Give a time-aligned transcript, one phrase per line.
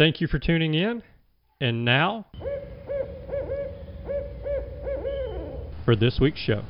[0.00, 1.02] Thank you for tuning in.
[1.60, 2.24] And now,
[5.84, 6.62] for this week's show.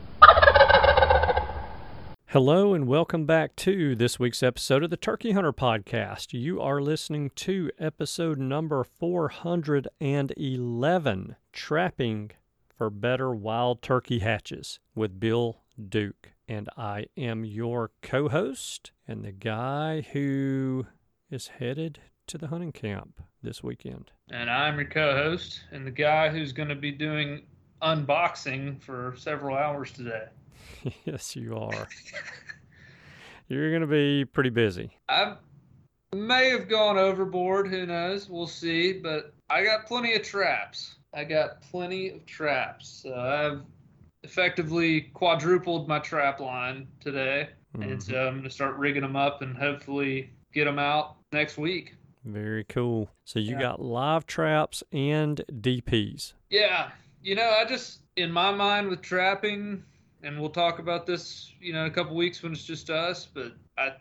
[2.27, 6.33] Hello, and welcome back to this week's episode of the Turkey Hunter Podcast.
[6.33, 12.31] You are listening to episode number 411 Trapping
[12.77, 16.33] for Better Wild Turkey Hatches with Bill Duke.
[16.49, 20.87] And I am your co host and the guy who
[21.31, 24.13] is headed to the hunting camp this weekend.
[24.31, 27.43] And I'm your co host and the guy who's going to be doing
[27.83, 30.27] unboxing for several hours today.
[31.05, 31.89] yes, you are.
[33.49, 34.97] You're going to be pretty busy.
[35.09, 35.35] I
[36.15, 37.67] may have gone overboard.
[37.67, 38.29] Who knows?
[38.29, 38.93] We'll see.
[38.93, 40.99] But I got plenty of traps.
[41.13, 43.03] I got plenty of traps.
[43.03, 43.63] So I've
[44.23, 47.49] effectively quadrupled my trap line today.
[47.75, 47.99] And mm-hmm.
[47.99, 51.95] so I'm going to start rigging them up and hopefully get them out next week.
[52.25, 53.11] Very cool.
[53.25, 53.61] So you Yeah.
[53.61, 56.35] got live traps and DPs.
[56.51, 56.91] Yeah,
[57.23, 59.83] you know, I just in my mind with trapping,
[60.23, 63.27] and we'll talk about this, you know, in a couple weeks when it's just us.
[63.27, 63.95] But I,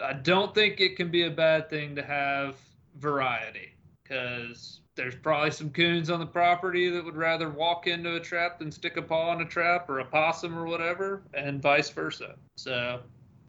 [0.00, 2.56] I don't think it can be a bad thing to have
[2.96, 3.72] variety,
[4.02, 8.58] because there's probably some coons on the property that would rather walk into a trap
[8.58, 12.36] than stick a paw in a trap or a possum or whatever, and vice versa.
[12.56, 13.00] So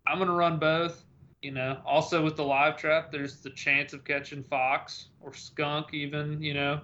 [0.07, 1.03] I'm gonna run both.
[1.41, 5.93] You know, also with the live trap, there's the chance of catching fox or skunk,
[5.93, 6.41] even.
[6.41, 6.81] You know,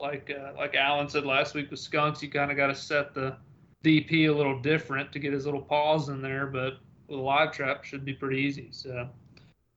[0.00, 3.12] like uh, like Alan said last week with skunks, you kind of got to set
[3.14, 3.36] the
[3.84, 6.46] DP a little different to get his little paws in there.
[6.46, 6.74] But
[7.08, 8.68] with a live trap, should be pretty easy.
[8.70, 9.08] So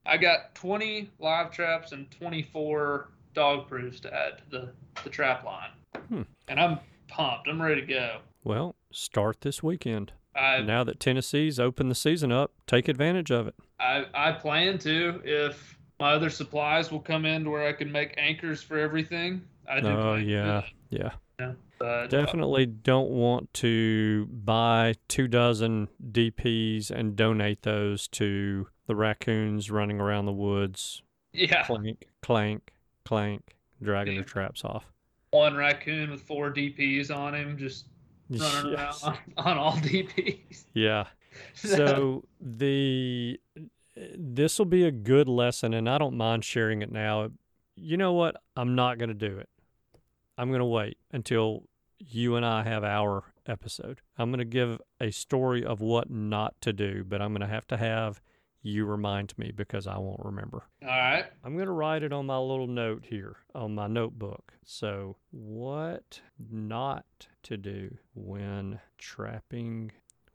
[0.05, 4.69] I got 20 live traps and 24 dog proofs to add to the
[5.03, 5.69] the trap line,
[6.09, 6.21] Hmm.
[6.47, 7.47] and I'm pumped.
[7.47, 8.19] I'm ready to go.
[8.43, 10.11] Well, start this weekend.
[10.35, 13.55] I now that Tennessee's opened the season up, take advantage of it.
[13.81, 17.91] I, I plan to if my other supplies will come in to where I can
[17.91, 19.41] make anchors for everything.
[19.69, 19.87] I do.
[19.87, 20.31] Oh, plan to.
[20.31, 20.61] yeah.
[20.89, 21.09] Yeah.
[21.39, 28.67] Yeah, but, uh, Definitely don't want to buy two dozen DPs and donate those to
[28.85, 31.01] the raccoons running around the woods,
[31.33, 32.73] yeah, clank, clank,
[33.05, 34.85] clank, dragging their traps off.
[35.31, 37.85] one raccoon with four DPs on him, just
[38.29, 39.03] running Yes.
[39.03, 40.65] around on, on all DPs.
[40.75, 41.05] Yeah.
[41.53, 43.39] So the
[44.15, 47.29] this will be a good lesson, and I don't mind sharing it now.
[47.75, 48.35] You know what?
[48.55, 49.49] I'm not going to do it.
[50.37, 51.63] I'm going to wait until
[51.99, 54.01] you and I have our episode.
[54.17, 57.53] I'm going to give a story of what not to do, but I'm going to
[57.53, 58.21] have to have
[58.63, 60.63] you remind me because I won't remember.
[60.83, 61.25] All right.
[61.43, 64.53] I'm going to write it on my little note here on my notebook.
[64.63, 69.91] So, what not to do when trapping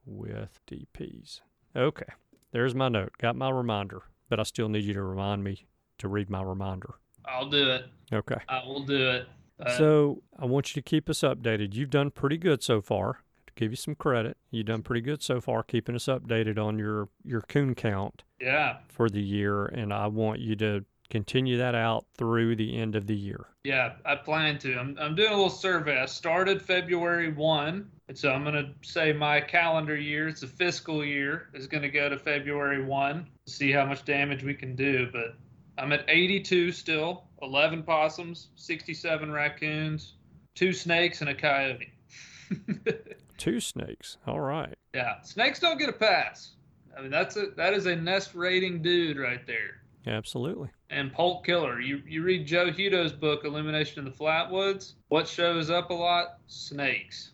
[0.06, 1.40] with DPs.
[1.74, 2.06] Okay,
[2.52, 3.12] there's my note.
[3.18, 5.66] Got my reminder, but I still need you to remind me
[5.98, 6.94] to read my reminder.
[7.24, 7.86] I'll do it.
[8.12, 8.36] Okay.
[8.48, 9.28] I will do it.
[9.60, 11.74] Uh, So I want you to keep us updated.
[11.74, 13.20] You've done pretty good so far.
[13.46, 16.78] To give you some credit, you've done pretty good so far, keeping us updated on
[16.78, 21.74] your your coon count yeah, for the year, and I want you to continue that
[21.74, 23.46] out through the end of the year.
[23.64, 24.76] yeah, I plan to.
[24.78, 26.00] I'm, I'm doing a little survey.
[26.00, 30.46] I started February 1, and so I'm going to say my calendar year, it's a
[30.48, 34.54] fiscal year, is going to go to February 1 to see how much damage we
[34.54, 35.08] can do.
[35.12, 35.34] But
[35.78, 40.14] I'm at 82 still 11 possums, 67 raccoons,
[40.54, 41.92] two snakes, and a coyote.
[43.38, 44.16] Two snakes.
[44.26, 44.74] All right.
[44.94, 46.52] yeah, snakes don't get a pass.
[46.96, 49.82] I mean, that's a that is a nest raiding dude right there.
[50.06, 50.68] Absolutely.
[50.90, 51.80] and poult killer.
[51.80, 54.94] You you read Joe Hutto's book Illumination in the Flatwoods.
[55.08, 56.38] What shows up a lot?
[56.46, 57.32] Snakes.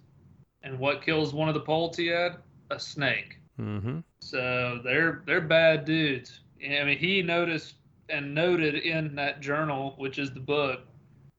[0.62, 2.36] And what kills one of the poults he had?
[2.70, 3.38] A snake.
[3.60, 3.98] Mm-hmm.
[4.20, 6.40] So they're they're bad dudes.
[6.64, 7.74] I mean, he noticed
[8.08, 10.80] and noted in that journal, which is the book,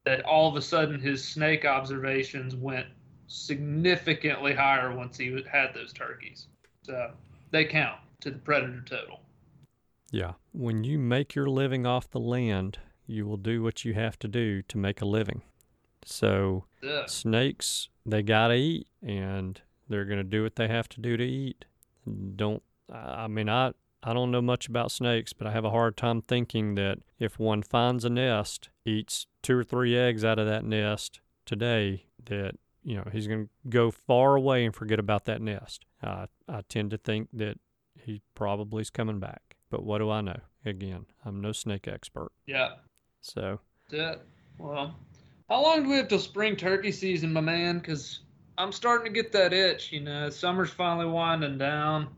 [0.06, 2.88] that all of a sudden his snake observations went
[3.28, 6.48] significantly higher once he had those turkeys.
[6.84, 7.12] So
[7.52, 9.22] they count to the predator total.
[10.14, 10.34] Yeah.
[10.52, 12.78] When you make your living off the land,
[13.08, 15.42] you will do what you have to do to make a living.
[16.06, 17.08] So Yeah.
[17.08, 21.66] snakes, they gotta eat, and they're gonna do what they have to do to eat.
[22.36, 22.62] Don't.
[22.90, 23.74] I mean, I
[24.06, 27.40] I don't know much about snakes, but I have a hard time thinking that if
[27.40, 32.56] one finds a nest, eats two or three eggs out of that nest today, that
[32.84, 35.86] you know he's gonna go far away and forget about that nest.
[36.04, 37.58] I I tend to think that
[37.98, 39.53] he probably is coming back.
[39.74, 40.40] But what do I know?
[40.68, 42.32] Again, I'm no snake expert.
[42.46, 42.74] Yeah.
[43.22, 43.60] So
[43.90, 44.22] That
[44.60, 44.96] well,
[45.50, 47.80] how long do we have till spring turkey season, my man?
[47.80, 48.20] Because
[48.60, 49.92] I'm starting to get that itch.
[49.92, 52.10] You know, summer's finally winding down.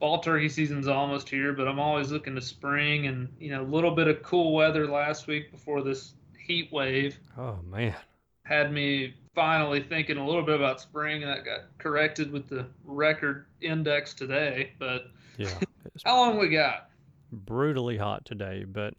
[0.00, 3.70] Fall turkey season's almost here, but I'm always looking to spring and you know a
[3.70, 6.14] little bit of cool weather last week before this
[6.44, 7.94] heat wave oh man.
[8.42, 12.66] had me finally thinking a little bit about spring, and that got corrected with the
[12.84, 14.72] record index today.
[14.80, 15.04] But
[15.36, 15.54] Yeah.
[15.94, 16.88] It's how long we got?
[17.32, 18.94] brutally hot today, but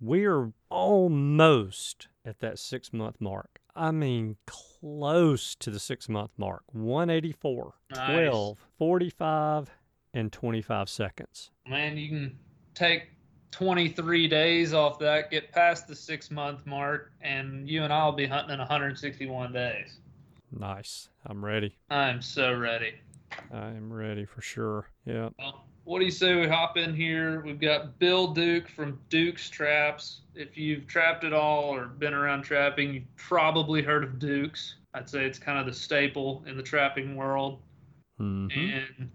[0.00, 3.60] we're almost at that six month mark.
[3.76, 6.62] I mean, close to the six month mark.
[6.72, 8.06] 184, Nice.
[8.28, 9.70] 12, 45,
[10.14, 11.50] and 25 seconds.
[11.68, 12.38] Man, you can
[12.74, 13.10] take
[13.50, 18.26] 23 days off that, get past the six month mark, and you and I'll be
[18.26, 19.98] hunting in 161 days.
[20.52, 21.08] Nice.
[21.26, 21.76] I'm ready.
[21.90, 22.94] I'm so ready.
[23.52, 24.88] I am ready for sure.
[25.04, 25.30] Yeah.
[25.38, 27.42] Well, what do you say we hop in here?
[27.42, 30.20] We've got Bill Duke from Duke's Traps.
[30.34, 34.76] If you've trapped at all or been around trapping, you've probably heard of Duke's.
[34.94, 37.60] I'd say it's kind of the staple in the trapping world.
[38.18, 39.10] hmm And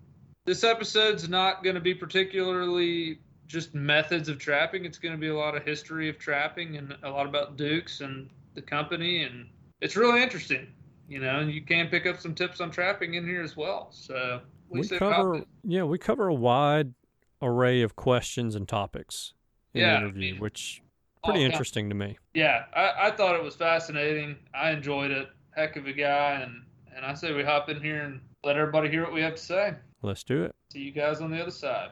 [0.45, 4.85] this episode's not going to be particularly just methods of trapping.
[4.85, 8.01] It's going to be a lot of history of trapping and a lot about Dukes
[8.01, 9.23] and the company.
[9.23, 9.47] And
[9.81, 10.67] it's really interesting,
[11.07, 13.87] you know, and you can pick up some tips on trapping in here as well.
[13.91, 16.93] So We say cover, yeah, we cover a wide
[17.41, 19.33] array of questions and topics
[19.73, 20.81] in Yeah, the I interview, mean, which
[21.23, 22.17] all pretty interesting to me.
[22.33, 24.37] Yeah, I, I thought it was fascinating.
[24.53, 25.29] I enjoyed it.
[25.55, 26.41] Heck of a guy.
[26.41, 26.63] And,
[26.95, 29.41] and I say we hop in here and let everybody hear what we have to
[29.41, 29.73] say.
[30.01, 30.55] Let's do it.
[30.71, 31.89] See you guys on the other side.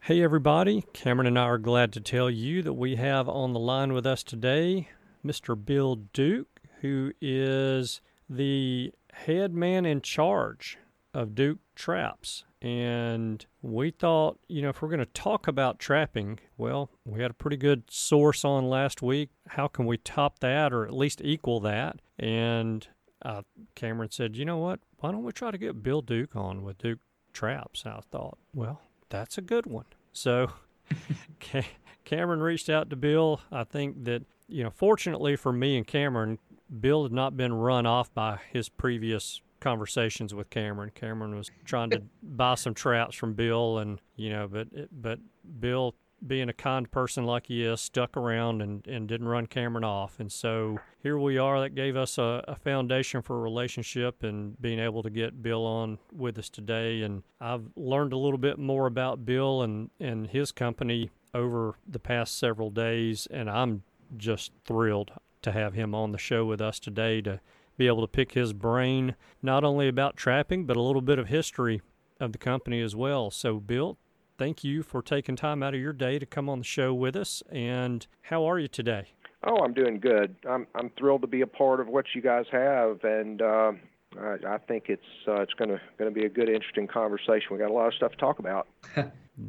[0.00, 0.84] Hey, everybody.
[0.92, 4.06] Cameron and I are glad to tell you that we have on the line with
[4.06, 4.88] us today
[5.24, 5.62] Mr.
[5.62, 10.78] Bill Duke, who is the head man in charge
[11.14, 12.44] of Duke Traps.
[12.60, 17.30] And we thought, you know, if we're going to talk about trapping, well, we had
[17.32, 19.30] a pretty good source on last week.
[19.48, 22.00] How can we top that or at least equal that?
[22.18, 22.86] And
[23.24, 23.42] uh,
[23.74, 24.78] Cameron said, you know what?
[25.00, 27.00] Why don't we try to get Bill Duke on with Duke
[27.32, 27.84] Traps?
[27.84, 29.86] I thought, well, that's a good one.
[30.12, 30.52] So
[31.40, 31.66] Ca-
[32.04, 33.40] Cameron reached out to Bill.
[33.50, 36.38] I think that, you know, fortunately for me and Cameron,
[36.80, 40.90] Bill had not been run off by his previous conversations with Cameron.
[40.94, 45.18] Cameron was trying to buy some traps from Bill and, you know, but it, but
[45.60, 45.94] Bill
[46.26, 50.20] being a kind person like he is, stuck around and, and didn't run Cameron off.
[50.20, 51.60] And so here we are.
[51.60, 55.64] That gave us a, a foundation for a relationship and being able to get Bill
[55.64, 57.02] on with us today.
[57.02, 61.98] And I've learned a little bit more about Bill and, and his company over the
[61.98, 63.26] past several days.
[63.30, 63.82] And I'm
[64.16, 67.40] just thrilled to have him on the show with us today to
[67.76, 71.28] be able to pick his brain, not only about trapping, but a little bit of
[71.28, 71.80] history
[72.20, 73.30] of the company as well.
[73.30, 73.98] So, Bill,
[74.38, 77.16] thank you for taking time out of your day to come on the show with
[77.16, 77.42] us.
[77.50, 79.08] And how are you today?
[79.44, 80.36] Oh, I'm doing good.
[80.48, 83.72] I'm I'm thrilled to be a part of what you guys have, and uh,
[84.20, 87.48] I, I think it's uh, it's going to going to be a good, interesting conversation.
[87.50, 88.68] We got a lot of stuff to talk about.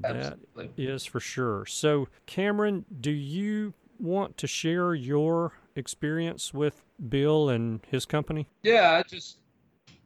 [0.02, 0.38] that
[0.78, 1.66] is for sure.
[1.68, 8.48] So, Cameron, do you want to share your experience with Bill and his company?
[8.64, 9.38] Yeah, I just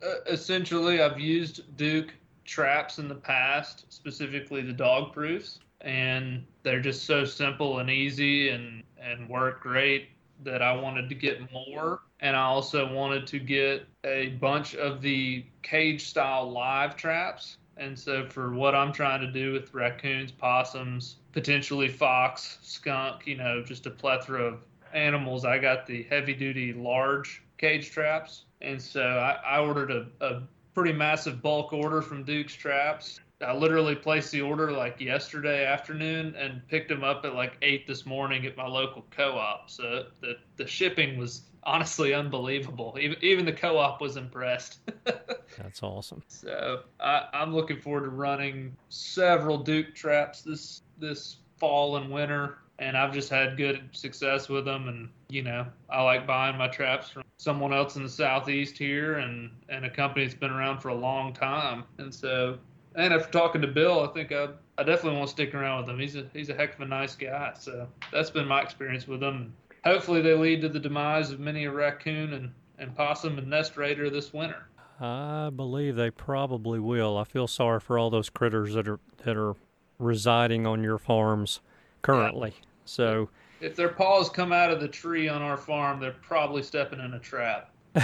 [0.04, 2.14] uh, essentially I've used Duke
[2.46, 8.50] traps in the past, specifically the dog proofs, and they're just so simple and easy
[8.50, 10.10] and and work great
[10.44, 12.02] that I wanted to get more.
[12.20, 17.58] And I also wanted to get a bunch of the cage style live traps.
[17.78, 23.38] And so, for what I'm trying to do with raccoons, possums, potentially fox, skunk, you
[23.38, 28.46] know, just a plethora of animals, I got the heavy duty large cage traps.
[28.62, 30.42] And so, I, I ordered a, a
[30.78, 33.20] pretty massive bulk order from Duke's Traps.
[33.42, 37.88] I literally placed the order like yesterday afternoon and picked them up at like eight
[37.88, 39.72] this morning at my local co-op.
[39.72, 42.96] So the the shipping was honestly unbelievable.
[43.00, 44.80] Even even the co-op was impressed.
[45.58, 46.24] That's awesome.
[46.28, 52.60] So I, I'm looking forward to running several Duke traps this this fall and winter
[52.80, 54.88] and I've just had good success with them.
[54.88, 59.16] And you know, I like buying my traps from someone else in the southeast here,
[59.16, 61.84] and and a company that's been around for a long time.
[61.98, 62.58] And so,
[62.96, 65.90] and after talking to Bill, I think I I definitely want to stick around with
[65.90, 66.00] him.
[66.00, 67.54] He's a he's a heck of a nice guy.
[67.60, 69.54] So that's been my experience with them.
[69.84, 73.78] Hopefully, they lead to the demise of many a raccoon and and possum and nest
[73.78, 74.68] raider this winter.
[75.00, 77.18] I believe they probably will.
[77.18, 79.56] I feel sorry for all those critters that are that are
[80.00, 81.60] residing on your farms
[82.02, 82.54] currently.
[82.56, 82.67] Yeah.
[82.90, 83.30] So
[83.62, 87.14] if their paws come out of the tree on our farm, they're probably stepping in
[87.14, 87.72] a trap.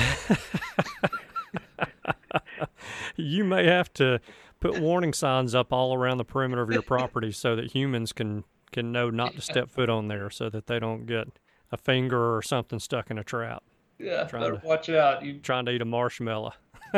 [3.15, 4.19] you may have to
[4.59, 8.43] put warning signs up all around the perimeter of your property so that humans can
[8.71, 11.27] can know not to step foot on there so that they don't get
[11.71, 13.63] a finger or something stuck in a trap.
[13.99, 15.23] Yeah, better to, watch out.
[15.23, 16.53] You trying to eat a marshmallow.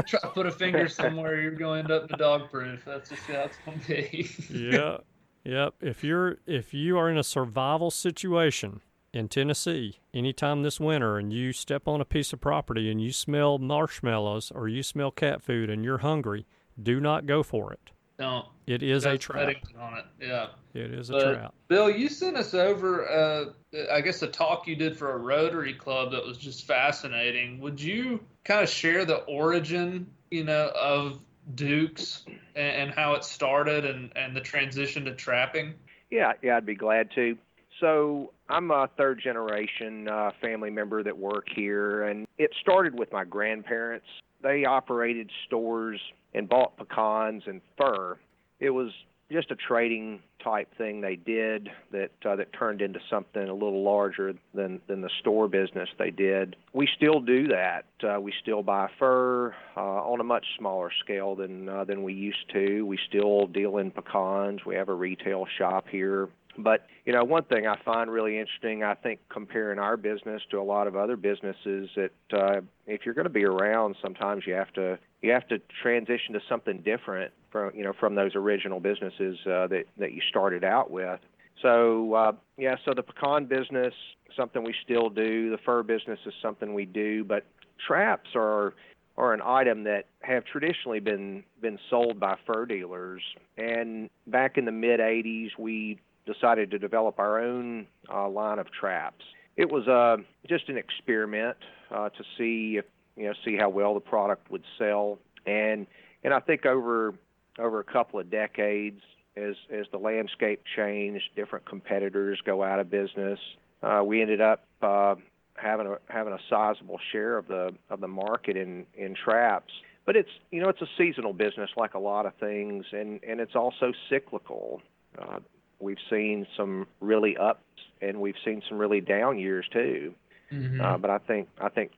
[0.08, 2.84] try to put a finger somewhere, you're going to end up in a dog proof.
[2.86, 4.30] That's just how it's going to be.
[4.50, 4.98] yeah,
[5.46, 5.76] Yep.
[5.82, 8.82] If you're if you are in a survival situation
[9.14, 13.14] in Tennessee anytime this winter and you step on a piece of property and you
[13.14, 16.46] smell marshmallows or you smell cat food and you're hungry,
[16.82, 17.92] do not go for it.
[18.18, 18.46] Don't.
[18.66, 19.56] It is a trap.
[19.80, 20.06] On it.
[20.20, 20.48] Yeah.
[20.74, 21.54] It is a trap.
[21.68, 23.46] Bill, you sent us over, uh,
[23.92, 27.60] I guess, a talk you did for a Rotary Club that was just fascinating.
[27.60, 31.20] Would you kind of share the origin, you know, of
[31.54, 32.26] Dukes
[32.56, 35.76] and, and how it started and, and the transition to trapping?
[36.10, 37.38] Yeah, yeah, I'd be glad to.
[37.80, 43.12] So I'm a third generation uh, family member that work here, and it started with
[43.12, 44.06] my grandparents.
[44.42, 46.00] They operated stores
[46.34, 48.18] and bought pecans and fur.
[48.60, 48.92] It was
[49.32, 53.84] just a trading type thing they did that uh, that turned into something a little
[53.84, 56.56] larger than than the store business they did.
[56.74, 57.86] We still do that.
[58.04, 62.14] Uh, we still buy fur uh, on a much smaller scale than uh, than we
[62.14, 62.86] used to.
[62.86, 64.66] We still deal in pecans.
[64.66, 66.30] We have a retail shop here.
[66.58, 70.60] But you know, one thing I find really interesting, I think comparing our business to
[70.60, 74.54] a lot of other businesses, that uh, if you're going to be around, sometimes you
[74.54, 78.80] have to you have to transition to something different from you know from those original
[78.80, 81.20] businesses uh, that that you started out with.
[81.62, 83.94] So uh, yeah, so the pecan business
[84.36, 85.50] something we still do.
[85.50, 87.46] The fur business is something we do, but
[87.88, 88.74] traps are
[89.18, 93.22] are an item that have traditionally been been sold by fur dealers.
[93.58, 98.72] And back in the mid 80s, we decided to develop our own uh, line of
[98.72, 99.24] traps.
[99.58, 100.18] It was uh,
[100.48, 101.58] just an experiment
[101.92, 105.88] uh, to see if you know see how well the product would sell, and
[106.24, 107.14] and I think over
[107.58, 109.02] over a couple of decades,
[109.38, 113.40] as as the landscape changed, different competitors go out of business.
[113.82, 115.16] Uh, we ended up uh,
[115.56, 119.74] having a having a sizable share of the of the market in in traps.
[120.06, 123.40] But it's you know it's a seasonal business like a lot of things, and and
[123.40, 124.82] it's also cyclical.
[125.18, 125.40] Uh,
[125.80, 127.62] we've seen some really ups
[128.02, 130.14] and we've seen some really down years too.
[130.52, 130.82] Mm-hmm.
[130.82, 131.92] Uh, but I think I think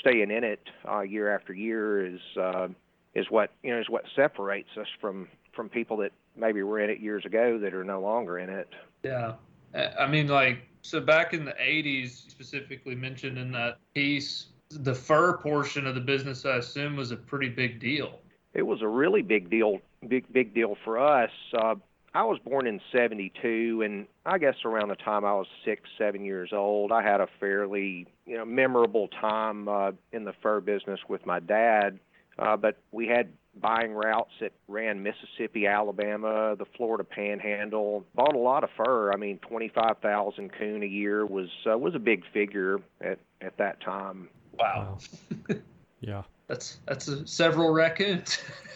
[0.00, 2.68] staying in it uh, year after year is uh,
[3.14, 6.90] is what you know is what separates us from from people that maybe were in
[6.90, 8.68] it years ago that are no longer in it.
[9.02, 9.34] Yeah.
[9.98, 15.36] I mean, like, so back in the 80s, specifically mentioned in that piece, the fur
[15.38, 18.18] portion of the business, I assume, was a pretty big deal.
[18.54, 21.30] It was a really big deal, big big deal for us.
[21.54, 21.76] Uh,
[22.14, 26.24] I was born in '72, and I guess around the time I was six, seven
[26.24, 31.00] years old, I had a fairly, you know, memorable time uh, in the fur business
[31.08, 31.98] with my dad.
[32.38, 33.28] Uh, but we had
[33.60, 38.04] buying routes that ran Mississippi, Alabama, the Florida Panhandle.
[38.14, 39.12] Bought a lot of fur.
[39.12, 43.80] I mean, 25,000 coon a year was uh, was a big figure at at that
[43.80, 44.28] time.
[44.58, 44.98] Wow.
[46.00, 46.22] yeah.
[46.48, 48.38] That's that's a, several raccoons.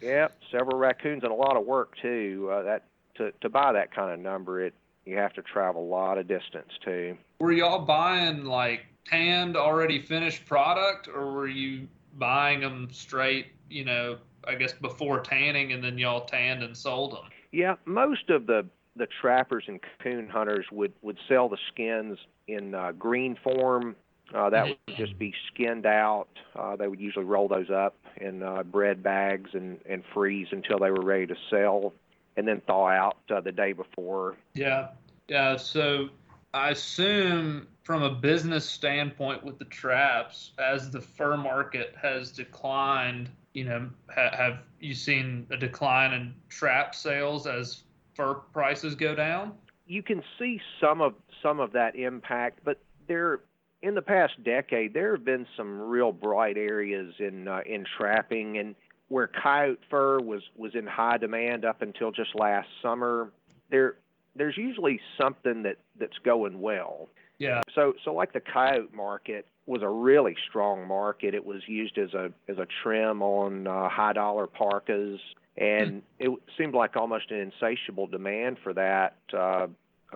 [0.00, 2.48] yeah, several raccoons and a lot of work too.
[2.52, 2.84] Uh, that
[3.16, 4.74] to to buy that kind of number, it
[5.04, 7.16] you have to travel a lot of distance too.
[7.40, 11.88] Were y'all buying like tanned, already finished product, or were you
[12.18, 13.46] buying them straight?
[13.70, 17.24] You know, I guess before tanning, and then y'all tanned and sold them.
[17.52, 22.74] Yeah, most of the the trappers and coon hunters would would sell the skins in
[22.74, 23.96] uh, green form
[24.34, 26.28] uh, that would just be skinned out.
[26.54, 30.78] Uh, they would usually roll those up in uh, bread bags and, and freeze until
[30.78, 31.92] they were ready to sell,
[32.36, 34.36] and then thaw out uh, the day before.
[34.54, 34.88] Yeah,
[35.28, 35.56] yeah.
[35.56, 36.10] So
[36.52, 43.30] I assume from a business standpoint with the traps, as the fur market has declined,
[43.54, 47.82] you know, ha- have you seen a decline in trap sales as
[48.14, 49.52] fur prices go down?
[49.86, 53.40] You can see some of some of that impact, but there
[53.82, 58.58] in the past decade, there have been some real bright areas in uh, in trapping,
[58.58, 58.74] and
[59.08, 63.30] where coyote fur was was in high demand up until just last summer.
[63.70, 63.96] There
[64.34, 67.08] there's usually something that that's going well.
[67.38, 67.62] Yeah.
[67.74, 71.34] So so like the coyote market was a really strong market.
[71.34, 75.20] It was used as a as a trim on uh, high dollar parkas,
[75.56, 79.68] and it seemed like almost an insatiable demand for that uh,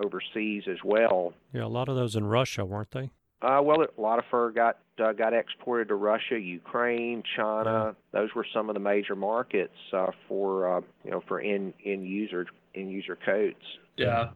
[0.03, 1.33] overseas as well.
[1.53, 3.09] Yeah, a lot of those in Russia, weren't they?
[3.43, 7.93] Uh, well, a lot of fur got uh, got exported to Russia, Ukraine, China.
[8.11, 12.07] Those were some of the major markets uh, for uh, you know for end end
[12.07, 13.65] user end user coats.
[13.97, 14.29] Yeah.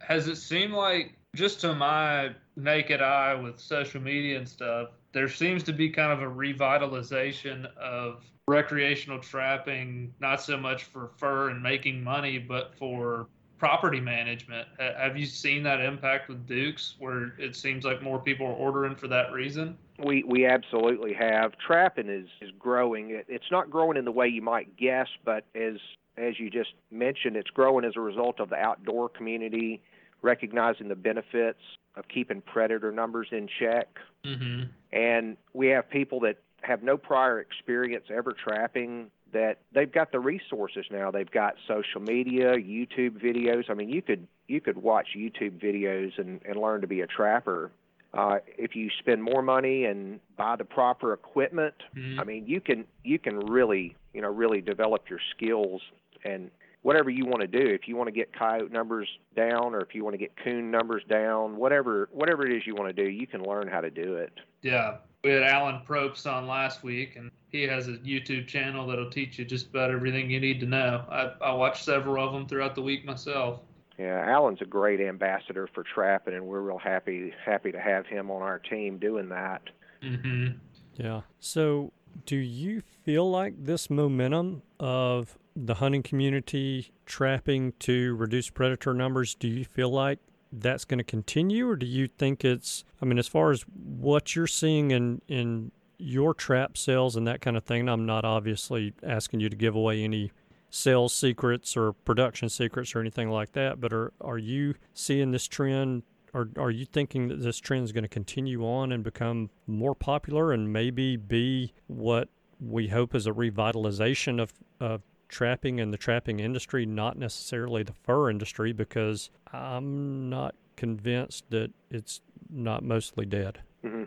[0.00, 5.28] Has it seemed like just to my naked eye with social media and stuff, there
[5.28, 11.50] seems to be kind of a revitalization of recreational trapping, not so much for fur
[11.50, 13.28] and making money, but for
[13.60, 14.66] property management.
[14.78, 18.96] Have you seen that impact with Dukes, where it seems like more people are ordering
[18.96, 19.76] for that reason?
[20.02, 21.52] We we absolutely have.
[21.58, 23.22] Trapping is is growing.
[23.28, 25.74] It's not growing in the way you might guess, but as
[26.16, 29.82] as you just mentioned, it's growing as a result of the outdoor community
[30.22, 31.60] recognizing the benefits
[31.96, 33.88] of keeping predator numbers in check.
[34.24, 34.64] Mm-hmm.
[34.92, 40.20] And we have people that have no prior experience ever trapping that they've got the
[40.20, 41.10] resources now.
[41.10, 43.70] They've got social media, YouTube videos.
[43.70, 47.06] I mean, you could you could watch YouTube videos and, and learn to be a
[47.06, 47.70] trapper.
[48.12, 52.18] Uh, if you spend more money and buy the proper equipment, mm-hmm.
[52.18, 55.80] I mean, you can you can really you know really develop your skills
[56.24, 56.50] and
[56.82, 57.66] whatever you want to do.
[57.66, 60.70] If you want to get coyote numbers down, or if you want to get coon
[60.70, 63.90] numbers down, whatever whatever it is you want to do, you can learn how to
[63.90, 64.32] do it.
[64.62, 69.10] Yeah, we had Alan Probst on last week, and he has a YouTube channel that'll
[69.10, 71.04] teach you just about everything you need to know.
[71.10, 73.60] I, I watched several of them throughout the week myself.
[73.98, 78.30] Yeah, Alan's a great ambassador for trapping, and we're real happy happy to have him
[78.30, 79.62] on our team doing that.
[80.02, 80.56] Mm-hmm.
[80.96, 81.20] Yeah.
[81.38, 81.92] So,
[82.24, 89.34] do you feel like this momentum of the hunting community trapping to reduce predator numbers?
[89.34, 90.18] Do you feel like
[90.50, 92.84] that's going to continue, or do you think it's?
[93.02, 97.40] I mean, as far as what you're seeing in in your trap sales and that
[97.40, 100.32] kind of thing, I'm not obviously asking you to give away any
[100.70, 105.46] sales secrets or production secrets or anything like that, but are are you seeing this
[105.46, 109.50] trend or are you thinking that this trend is going to continue on and become
[109.66, 112.28] more popular and maybe be what
[112.60, 117.94] we hope is a revitalization of, of trapping and the trapping industry, not necessarily the
[118.04, 123.60] fur industry, because I'm not convinced that it's not mostly dead.
[123.84, 124.04] Mm-hmm.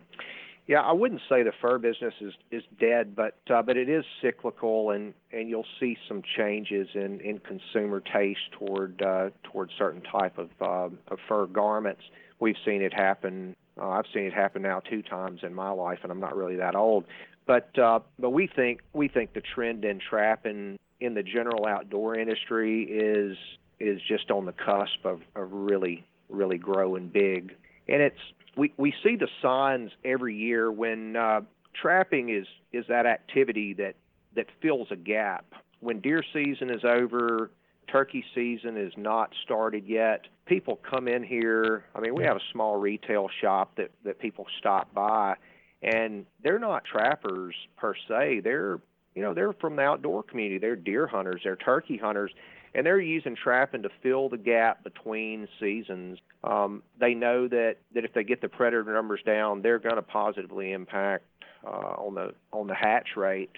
[0.65, 4.06] Yeah, I wouldn't say the fur business is is dead, but uh, but it is
[4.21, 10.02] cyclical, and and you'll see some changes in in consumer taste toward uh, toward certain
[10.02, 12.02] type of uh, of fur garments.
[12.39, 13.56] We've seen it happen.
[13.80, 16.56] Uh, I've seen it happen now two times in my life, and I'm not really
[16.58, 17.06] that old.
[17.45, 22.15] But uh, but we think we think the trend in trapping in the general outdoor
[22.15, 23.36] industry is
[23.82, 27.54] is just on the cusp of, of really really growing big,
[27.89, 28.19] and it's
[28.56, 31.42] we we see the signs every year when uh,
[31.74, 33.96] trapping is is that activity that
[34.36, 35.46] that fills a gap
[35.84, 37.52] when deer season is over,
[37.92, 40.22] turkey season is not started yet.
[40.46, 41.86] People come in here.
[41.94, 45.36] I mean, we have a small retail shop that that people stop by,
[45.82, 48.42] and they're not trappers per se.
[48.44, 48.80] They're
[49.15, 50.60] you know they're from the outdoor community.
[50.60, 51.41] They're deer hunters.
[51.43, 52.32] They're turkey hunters,
[52.73, 56.19] and they're using trapping to fill the gap between seasons.
[56.43, 60.02] Um, they know that that if they get the predator numbers down, they're going to
[60.02, 61.26] positively impact
[61.65, 63.52] uh, on the on the hatch rate.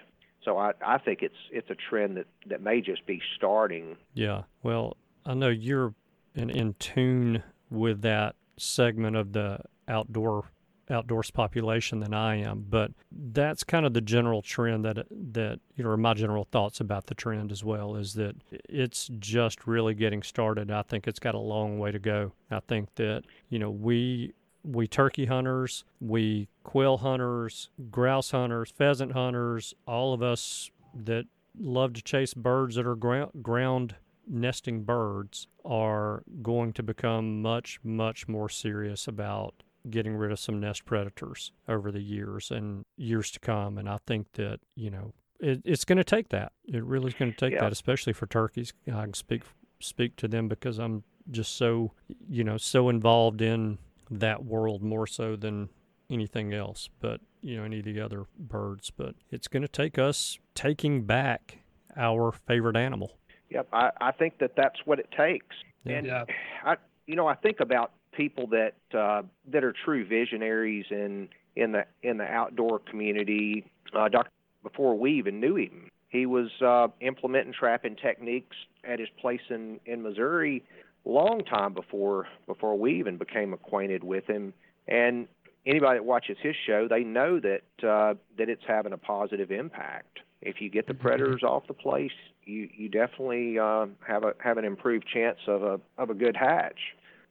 [0.44, 3.98] So I, I think it's it's a trend that, that may just be starting.
[4.13, 4.44] Yeah.
[4.62, 5.94] Well, I know you're
[6.36, 10.52] in, in tune with that segment of the outdoor
[10.89, 15.84] outdoors population than I am, but that's kind of the general trend that that you
[15.84, 18.36] know, my general thoughts about the trend as well is that
[18.69, 20.71] it's just really getting started.
[20.71, 22.34] I think it's got a long way to go.
[22.52, 29.12] I think that you know we we turkey hunters, we quail hunters, grouse hunters, pheasant
[29.13, 31.26] hunters, all of us that
[31.60, 33.95] love to chase birds that are ground, ground
[34.28, 40.60] nesting birds are going to become much, much more serious about getting rid of some
[40.60, 43.78] nest predators over the years and years to come.
[43.78, 46.54] And I think that, you know, it, it's going to take that.
[46.65, 47.62] It really is going to take Yeah.
[47.62, 48.74] that, especially for turkeys.
[48.88, 49.43] I can speak
[49.80, 51.91] speak to them because I'm just so,
[52.30, 53.78] you know, so involved in
[54.10, 55.69] that world more so than
[56.10, 56.89] anything else.
[57.00, 58.91] But you know, any of the other birds.
[58.95, 61.60] But it's going to take us taking back
[61.98, 63.17] our favorite animal.
[63.52, 65.56] Yep, I, I think that that's what it takes.
[65.84, 65.98] Yeah.
[65.98, 66.24] And Yeah.
[66.65, 71.71] I, you know, I think about people that uh, that are true visionaries in in
[71.71, 73.65] the in the outdoor community.
[73.93, 74.30] Uh, Dr.
[74.63, 79.80] Before we even knew him, he was uh, implementing trapping techniques at his place in
[79.86, 80.63] in Missouri
[81.06, 84.54] long time before before we even became acquainted with him.
[84.88, 85.28] And
[85.65, 90.19] anybody that watches his show, they know that uh, that it's having a positive impact.
[90.41, 92.12] If you get the predators off the place,
[92.43, 96.36] you you definitely uh, have a have an improved chance of a of a good
[96.36, 96.80] hatch.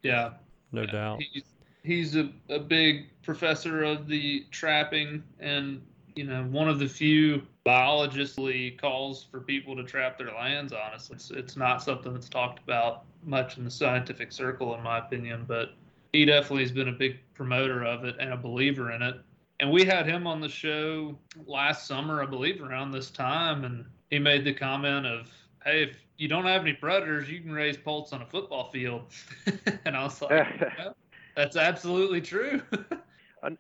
[0.02, 0.30] Yeah.
[0.74, 1.22] No doubt.
[1.32, 1.44] He's,
[1.82, 5.80] he's a, a big professor of the trapping and,
[6.16, 10.72] you know, one of the few biologists who calls for people to trap their lands,
[10.72, 11.16] honestly.
[11.16, 15.44] It's, it's not something that's talked about much in the scientific circle, in my opinion,
[15.48, 15.74] but
[16.12, 19.16] he definitely has been a big promoter of it and a believer in it.
[19.60, 23.84] And we had him on the show last summer, I believe, around this time, and
[24.10, 25.30] he made the comment of,
[25.64, 29.02] "Hey, if you don't have any predators, you can raise poults on a football field."
[29.84, 30.90] and I was like, "Yeah,
[31.36, 32.62] "That's absolutely true."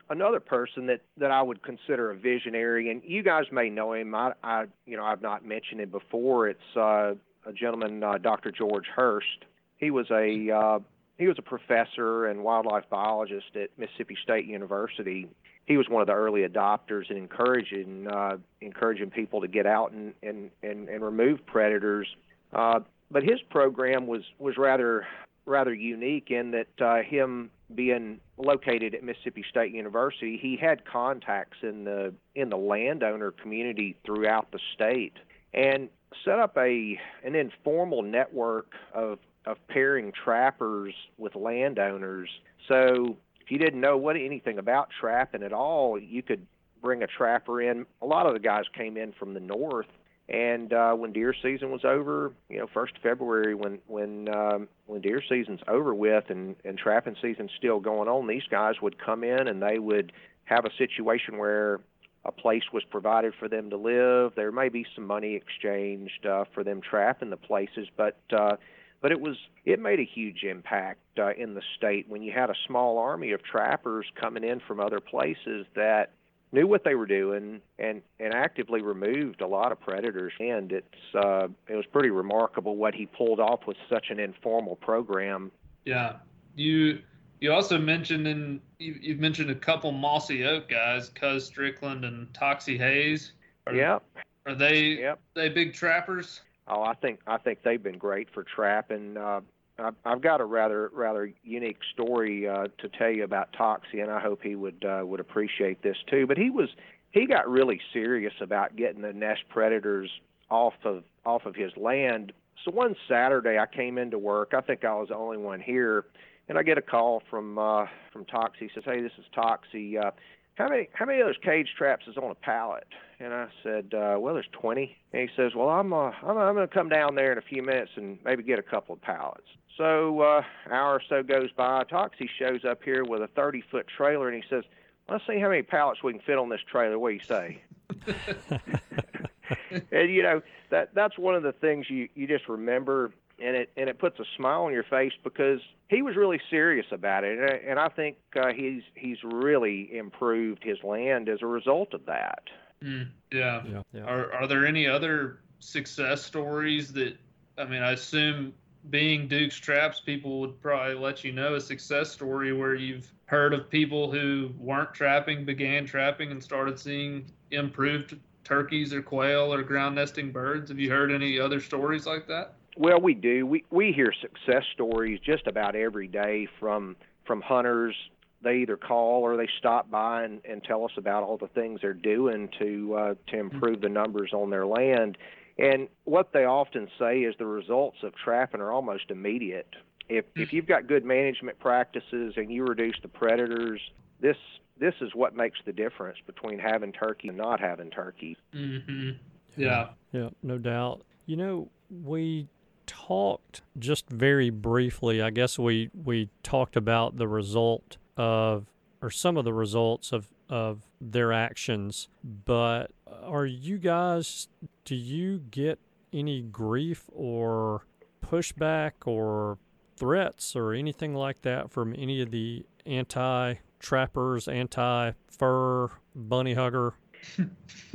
[0.08, 4.14] Another person that that I would consider a visionary, and you guys may know him.
[4.14, 6.48] I, I you know I've not mentioned him before.
[6.48, 7.14] It's uh,
[7.46, 8.50] a gentleman, uh, Dr.
[8.50, 9.44] George Hurst.
[9.76, 10.78] He was a uh,
[11.18, 15.28] he was a professor and wildlife biologist at Mississippi State University.
[15.66, 19.92] He was one of the early adopters and encouraging uh, encouraging people to get out
[19.92, 22.08] and and and, and remove predators.
[22.54, 25.06] Uh, but his program was was rather
[25.46, 31.58] rather unique in that uh, him being located at Mississippi State University, he had contacts
[31.62, 35.14] in the in the landowner community throughout the state
[35.52, 35.88] and
[36.24, 42.30] set up a an informal network of of pairing trappers with landowners.
[42.68, 46.46] So if you didn't know what anything about trapping at all, you could
[46.82, 47.84] bring a trapper in.
[48.00, 49.86] A lot of the guys came in from the north
[50.28, 55.02] and uh, when deer season was over, you know, first February, when when um, when
[55.02, 59.22] deer season's over with and and trapping season's still going on, these guys would come
[59.22, 60.12] in and they would
[60.44, 61.80] have a situation where
[62.24, 64.32] a place was provided for them to live.
[64.34, 68.56] There may be some money exchanged uh, for them trapping the places, but uh,
[69.02, 72.48] but it was it made a huge impact uh, in the state when you had
[72.48, 76.12] a small army of trappers coming in from other places that
[76.54, 80.32] knew what they were doing and and actively removed a lot of predators.
[80.40, 84.76] And it's uh it was pretty remarkable what he pulled off with such an informal
[84.76, 85.50] program.
[85.84, 86.16] Yeah,
[86.54, 87.00] you
[87.40, 92.32] you also mentioned in you, you've mentioned a couple Mossy Oak guys, Cuz Strickland and
[92.32, 93.32] Toxey Haas.
[93.66, 94.02] Are, yep.
[94.46, 95.20] Are they yep.
[95.34, 96.40] they big trappers?
[96.66, 99.40] oh i think i think they've been great for trapping uh
[99.78, 104.20] I've- got a rather rather unique story uh, to tell you about Toxey, and I
[104.20, 106.26] hope he would uh, would appreciate this too.
[106.26, 106.68] But he was
[107.10, 110.10] he got really serious about getting the nest predators
[110.50, 112.32] off of off of his land.
[112.64, 114.52] So one Saturday, I came into work.
[114.54, 116.06] I think I was the only one here,
[116.48, 118.66] and I get a call from uh, from Toxey.
[118.66, 119.98] He says, "Hey, this is Toxey.
[119.98, 120.12] Uh,
[120.54, 122.86] how many how many of those cage traps is on a pallet?"
[123.18, 126.54] And I said, uh, "Well, there's 20." And he says, "Well, I'm uh, I'm, I'm
[126.54, 129.02] going to come down there in a few minutes and maybe get a couple of
[129.02, 131.84] pallets." So uh, hour or so goes by.
[131.84, 134.64] Toxey shows up here with a 30 foot trailer, and he says,
[135.08, 136.98] "Let's see how many pallets we can fit on this trailer.
[136.98, 137.62] What do you say?"
[139.90, 143.70] and you know that that's one of the things you you just remember, and it
[143.76, 147.38] and it puts a smile on your face because he was really serious about it,
[147.38, 151.94] and I, and I think uh, he's he's really improved his land as a result
[151.94, 152.44] of that.
[152.82, 153.62] Mm, yeah.
[153.66, 153.82] Yeah.
[153.92, 154.04] yeah.
[154.04, 157.16] Are are there any other success stories that
[157.58, 158.52] I mean I assume
[158.90, 163.54] being Duke's Traps, people would probably let you know a success story where you've heard
[163.54, 169.62] of people who weren't trapping, began trapping, and started seeing improved turkeys or quail or
[169.62, 170.70] ground nesting birds.
[170.70, 172.54] Have you heard any other stories like that?
[172.76, 173.46] Well, we do.
[173.46, 177.94] We we hear success stories just about every day from from hunters.
[178.42, 181.80] They either call or they stop by and, and tell us about all the things
[181.80, 185.16] they're doing to uh, to improve the numbers on their land.
[185.58, 189.68] And what they often say is the results of trapping are almost immediate.
[190.08, 193.80] If if you've got good management practices and you reduce the predators,
[194.20, 194.36] this
[194.78, 198.36] this is what makes the difference between having turkey and not having turkey.
[198.52, 199.10] Mm-hmm.
[199.56, 199.90] Yeah.
[200.12, 201.02] Yeah, no doubt.
[201.26, 202.48] You know, we
[202.86, 205.22] talked just very briefly.
[205.22, 208.66] I guess we we talked about the result of
[209.00, 212.08] or some of the results of of their actions,
[212.44, 212.90] but
[213.22, 214.48] are you guys
[214.84, 215.78] do you get
[216.12, 217.86] any grief or
[218.24, 219.58] pushback or
[219.96, 226.94] threats or anything like that from any of the anti trappers, anti fur, bunny hugger?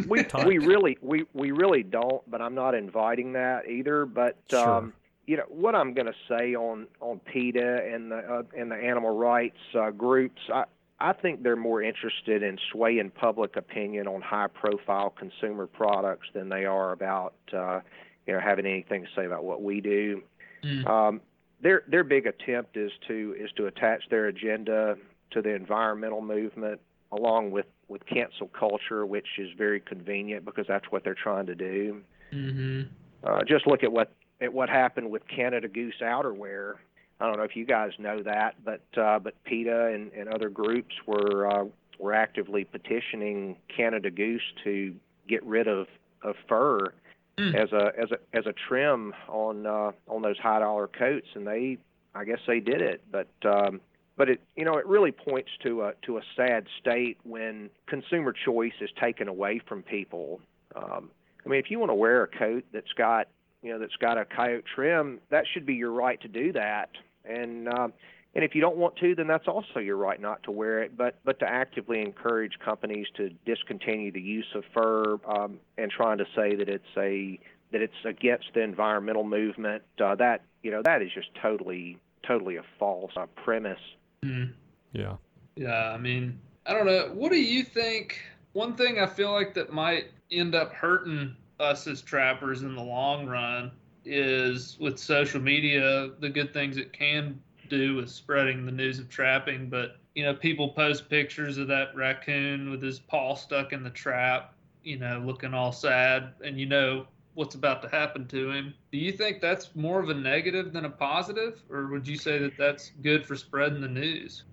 [0.08, 4.06] we we really we we really don't, but I'm not inviting that either.
[4.06, 4.76] But Sure.
[4.76, 4.94] um,
[5.28, 8.76] you know what I'm going to say on on PETA and the uh, and the
[8.76, 10.42] animal rights uh, groups.
[10.52, 10.66] I
[11.02, 16.50] I think they're more interested in swaying public opinion on high profile consumer products than
[16.50, 17.80] they are about uh,
[18.28, 20.22] you know having anything to say about what we do.
[20.64, 20.88] Mm.
[20.88, 21.22] Um,
[21.62, 24.98] their their big attempt is to is to attach their agenda
[25.32, 26.82] to the environmental movement
[27.12, 31.56] along with with cancel culture, which is very convenient because that's what they're trying to
[31.56, 32.02] do.
[32.34, 32.82] Mm-hmm.
[33.24, 36.76] Uh, just look at what at what happened with Canada Goose outerwear.
[37.20, 40.50] I don't know if you guys know that, but uh, but PETA and, and other
[40.50, 41.66] groups were uh,
[42.00, 44.96] were actively petitioning Canada Goose to
[45.28, 45.88] get rid of,
[46.24, 46.94] of fur
[47.40, 47.56] Hmm.
[47.56, 51.48] as a as a as a trim on uh, on those high dollar coats, and
[51.48, 51.78] they
[52.14, 53.80] I guess they did it, but um,
[54.18, 58.34] but it you know it really points to a to a sad state when consumer
[58.34, 60.42] choice is taken away from people.
[60.76, 61.12] Um,
[61.46, 63.30] I mean, if you want to wear a coat that's got
[63.62, 66.90] you know that's got a coyote trim, that should be your right to do that.
[67.30, 67.94] And um,
[68.36, 70.96] and if you don't want to, then that's also your right not to wear it.
[70.98, 76.20] But but to actively encourage companies to discontinue the use of fur um, and trying
[76.20, 77.40] to say that it's a
[77.72, 82.58] that it's against the environmental movement, uh, that you know that is just totally totally
[82.58, 83.80] a false uh, premise.
[84.24, 84.54] Mm.
[84.94, 85.16] Yeah.
[85.56, 87.12] Yeah, I mean, I don't know.
[87.14, 88.20] What do you think?
[88.54, 92.84] One thing I feel like that might end up hurting us as trappers in the
[92.84, 93.72] long run
[94.06, 99.10] is with social media, the good things it can do with spreading the news of
[99.10, 99.70] trapping.
[99.70, 103.90] But, you know, people post pictures of that raccoon with his paw stuck in the
[103.90, 108.74] trap, you know, looking all sad, and you know what's about to happen to him.
[108.92, 111.62] Do you think that's more of a negative than a positive?
[111.70, 114.44] Or would you say that that's good for spreading the news?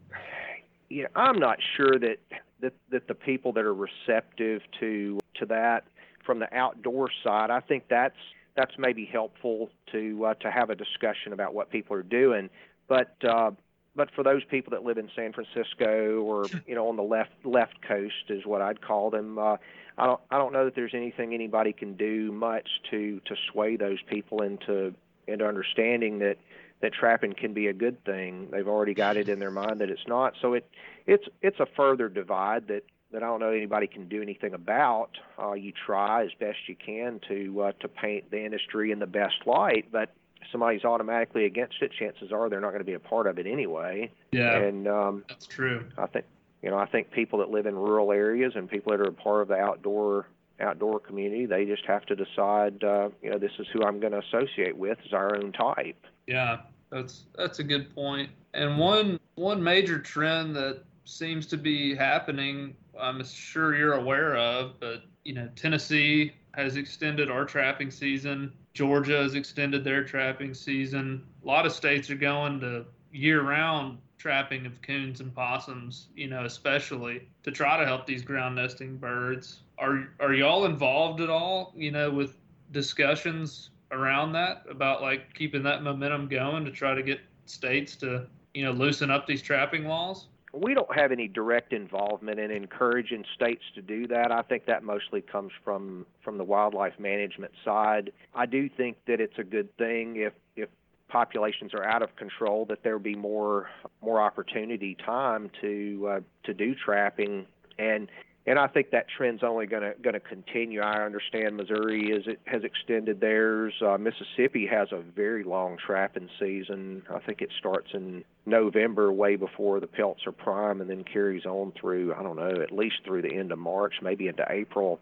[0.89, 2.19] you know, I'm not sure that,
[2.61, 5.85] that that the people that are receptive to to that
[6.25, 8.17] from the outdoor side, I think that's
[8.57, 12.51] that's maybe helpful to uh, to have a discussion about what people are doing.
[12.89, 13.51] But uh,
[13.95, 17.33] but for those people that live in San Francisco or you know on the left
[17.45, 19.39] left coast is what I'd call them.
[19.39, 19.57] Uh,
[19.99, 23.77] I don't I don't know that there's anything anybody can do much to to sway
[23.77, 24.95] those people into
[25.27, 26.39] into understanding that
[26.83, 28.49] that trapping can be a good thing.
[28.53, 30.35] They've already got it in their mind that it's not.
[30.41, 30.69] So it
[31.07, 35.11] it's it's a further divide that that I don't know anybody can do anything about.
[35.39, 39.07] Uh, you try as best you can to uh, to paint the industry in the
[39.07, 40.13] best light, but
[40.51, 41.93] somebody's automatically against it.
[41.99, 44.11] Chances are they're not going to be a part of it anyway.
[44.33, 45.85] Yeah, And um, that's true.
[45.99, 46.25] I think
[46.63, 49.13] you know I think people that live in rural areas and people that are a
[49.13, 50.27] part of the outdoor
[50.61, 52.83] outdoor community, they just have to decide.
[52.83, 56.07] Uh, you know, this is who I'm going to associate with as our own type.
[56.27, 58.31] Yeah, that's that's a good point.
[58.55, 64.79] And one one major trend that seems to be happening, I'm sure you're aware of,
[64.81, 68.53] but you know, Tennessee has extended our trapping season.
[68.75, 71.23] Georgia has extended their trapping season.
[71.43, 76.45] A lot of states are going to year-round trapping of coons and possums, you know,
[76.45, 79.61] especially to try to help these ground nesting birds.
[79.79, 82.37] Are are y'all involved at all, you know, with
[82.73, 88.27] discussions around that about like keeping that momentum going to try to get states to,
[88.55, 90.29] you know, loosen up these trapping laws?
[90.53, 94.33] We don't have any direct involvement in encouraging states to do that.
[94.33, 98.13] I think that mostly comes from from the wildlife management side.
[98.35, 100.69] I do think that it's a good thing if if
[101.09, 103.69] populations are out of control that there be more
[104.03, 107.47] more opportunity time to uh, to do trapping
[107.79, 108.09] and
[108.47, 110.81] and I think that trend's only going to going to continue.
[110.81, 113.75] I understand Missouri is it has extended theirs.
[113.85, 117.03] Uh, Mississippi has a very long trapping season.
[117.13, 121.45] I think it starts in November, way before the pelts are prime, and then carries
[121.45, 125.01] on through I don't know at least through the end of March, maybe into April.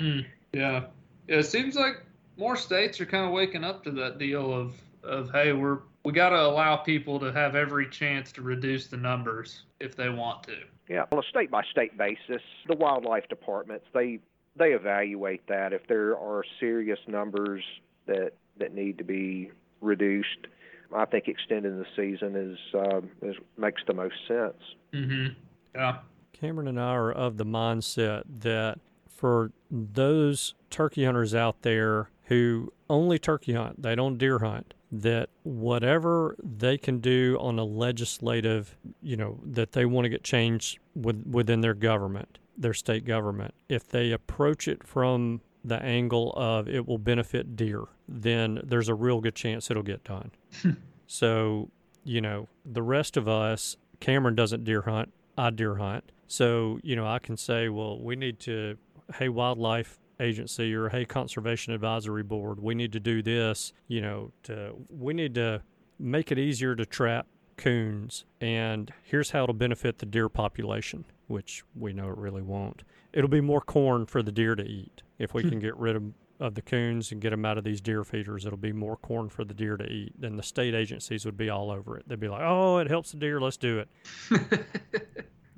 [0.00, 0.84] Mm, yeah,
[1.28, 1.38] yeah.
[1.38, 2.02] It seems like
[2.38, 6.12] more states are kind of waking up to that deal of of hey, we're we
[6.12, 10.42] got to allow people to have every chance to reduce the numbers if they want
[10.44, 10.56] to.
[10.88, 14.20] Yeah, on a state by state basis, the wildlife departments they
[14.56, 17.64] they evaluate that if there are serious numbers
[18.06, 20.46] that that need to be reduced.
[20.94, 24.60] I think extending the season is uh, is makes the most sense.
[24.92, 25.28] Mm-hmm.
[25.74, 25.98] Yeah.
[26.32, 32.72] Cameron and I are of the mindset that for those turkey hunters out there who
[32.90, 38.76] only turkey hunt, they don't deer hunt, that whatever they can do on a legislative,
[39.02, 43.54] you know, that they want to get changed with, within their government, their state government,
[43.68, 48.94] if they approach it from the angle of it will benefit deer, then there's a
[48.94, 50.30] real good chance it'll get done.
[50.62, 50.70] Hmm.
[51.06, 51.70] so,
[52.04, 56.12] you know, the rest of us, Cameron doesn't deer hunt, I deer hunt.
[56.28, 58.76] So, you know, I can say, well, we need to,
[59.16, 64.30] hey, wildlife agency or hey conservation advisory board we need to do this you know
[64.42, 65.60] to we need to
[65.98, 71.64] make it easier to trap coons and here's how it'll benefit the deer population which
[71.74, 72.82] we know it really won't.
[73.12, 75.02] It'll be more corn for the deer to eat.
[75.18, 76.02] If we can get rid of,
[76.40, 79.28] of the coons and get them out of these deer feeders it'll be more corn
[79.28, 80.12] for the deer to eat.
[80.18, 82.08] Then the state agencies would be all over it.
[82.08, 84.64] They'd be like oh it helps the deer let's do it.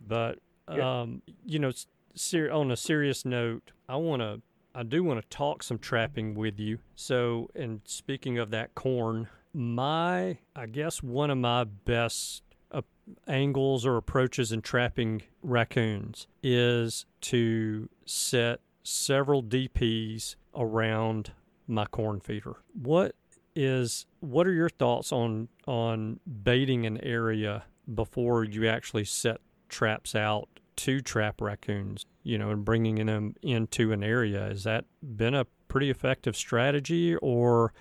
[0.08, 0.38] But
[0.68, 1.72] um, you know
[2.16, 4.42] ser- on a serious note, I want to
[4.74, 6.80] I do want to talk some trapping with you.
[6.94, 12.82] So, and speaking of that corn, my I guess one of my best uh,
[13.26, 21.32] angles or approaches in trapping raccoons is to set several DPs around
[21.66, 22.56] my corn feeder.
[22.74, 23.14] What
[23.54, 30.14] is what are your thoughts on on baiting an area before you actually set traps
[30.14, 34.40] out to trap raccoons, you know, and bringing them into an area.
[34.40, 37.72] Has that been a pretty effective strategy, or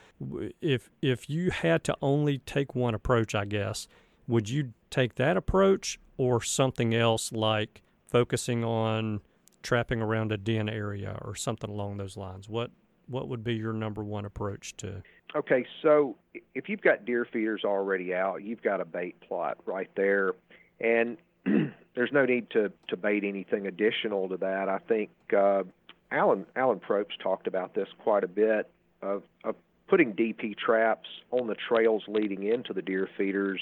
[0.62, 3.88] if if you had to only take one approach, I guess,
[4.28, 9.22] would you take that approach or something else like focusing on
[9.62, 12.50] trapping around a den area or something along those lines?
[12.50, 12.72] What
[13.08, 15.04] what would be your number one approach to?
[15.36, 16.18] Okay, so
[16.54, 20.32] if you've got deer feeders already out, you've got a bait plot right there,
[20.80, 21.18] and
[21.96, 24.70] there's no need to, bait anything additional to that.
[24.70, 25.64] I think uh,
[26.12, 28.70] Alan Alan Probst talked about this quite a bit
[29.02, 29.56] of, of
[29.88, 33.62] putting DP traps on the trails leading into the deer feeders,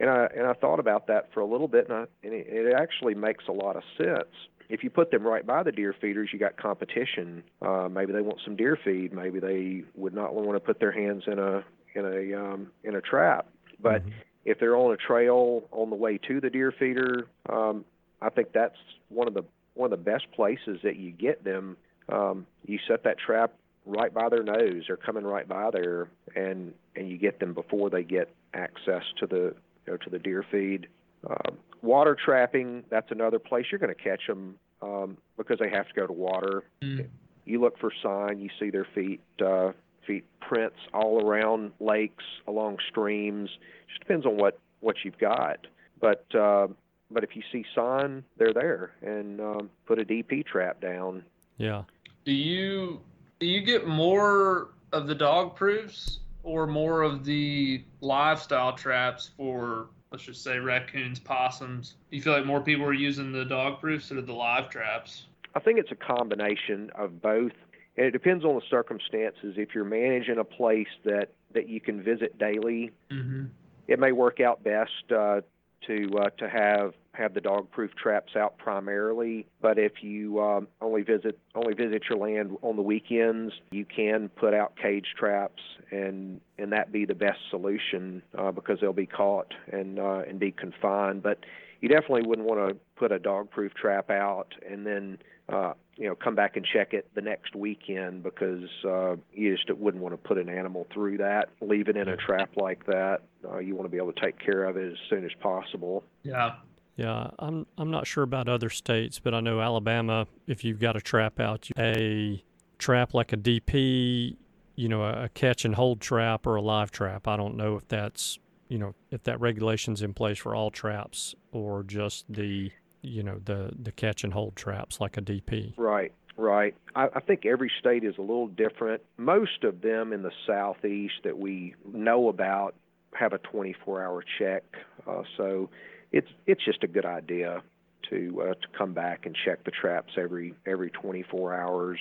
[0.00, 2.46] and I and I thought about that for a little bit, and, I, and it,
[2.48, 4.34] it actually makes a lot of sense.
[4.68, 7.42] If you put them right by the deer feeders, you got competition.
[7.60, 9.12] Uh, maybe they want some deer feed.
[9.12, 11.64] Maybe they would not want to put their hands in a
[11.94, 13.48] in a um, in a trap.
[13.80, 14.10] But mm-hmm
[14.44, 17.84] if they're on a trail on the way to the deer feeder, um,
[18.20, 18.76] I think that's
[19.08, 21.76] one of the one of the best places that you get them.
[22.08, 23.52] Um, you set that trap
[23.86, 27.90] right by their nose; they're coming right by there, and and you get them before
[27.90, 29.54] they get access to the
[29.86, 30.88] you know, to the deer feed.
[31.28, 31.52] Uh,
[31.82, 35.94] water trapping, that's another place you're going to catch them um, because they have to
[35.94, 36.64] go to water.
[36.82, 37.06] Mm.
[37.44, 39.72] You look for sign, you see their feet uh,
[40.06, 43.50] feet prints all around lakes, along streams.
[43.88, 45.66] Just depends on what what you've got.
[46.00, 46.68] But uh,
[47.10, 51.24] but if you see sign, they're there, and um, put a DP trap down.
[51.58, 51.82] Yeah.
[52.24, 53.00] Do you
[53.38, 59.88] do you get more of the dog proofs or more of the lifestyle traps for
[60.10, 61.94] let's just say raccoons, possums?
[62.10, 65.26] Do you feel like more people are using the dog proofs or the live traps?
[65.54, 67.52] I think it's a combination of both
[67.96, 69.54] and it depends on the circumstances.
[69.56, 73.44] If you're managing a place that that you can visit daily, mm-hmm.
[73.88, 75.42] it may work out best uh,
[75.86, 79.46] to uh, to have have the dog proof traps out primarily.
[79.60, 84.30] But if you um, only visit only visit your land on the weekends, you can
[84.30, 89.06] put out cage traps, and and that be the best solution uh, because they'll be
[89.06, 91.22] caught and uh, and be confined.
[91.22, 91.40] But
[91.82, 95.18] you definitely wouldn't want to put a dog proof trap out and then
[95.48, 99.70] uh, you know, come back and check it the next weekend because uh, you just
[99.78, 103.20] wouldn't want to put an animal through that, leave it in a trap like that.
[103.48, 106.02] Uh, you want to be able to take care of it as soon as possible.
[106.24, 106.56] Yeah.
[106.96, 110.26] Yeah, I'm I'm not sure about other states, but I know Alabama.
[110.46, 112.44] If you've got a trap out, a
[112.76, 114.36] trap like a DP,
[114.76, 117.26] you know, a, a catch and hold trap or a live trap.
[117.26, 118.38] I don't know if that's
[118.68, 122.72] you know if that regulation's in place for all traps or just the
[123.02, 125.74] you know the the catch and hold traps like a DP.
[125.76, 126.12] Right.
[126.36, 126.74] Right.
[126.96, 129.02] I, I think every state is a little different.
[129.18, 132.74] Most of them in the southeast that we know about
[133.12, 134.64] have a 24-hour check,
[135.06, 135.68] uh, so
[136.10, 137.62] it's it's just a good idea
[138.08, 141.98] to uh, to come back and check the traps every every 24 hours.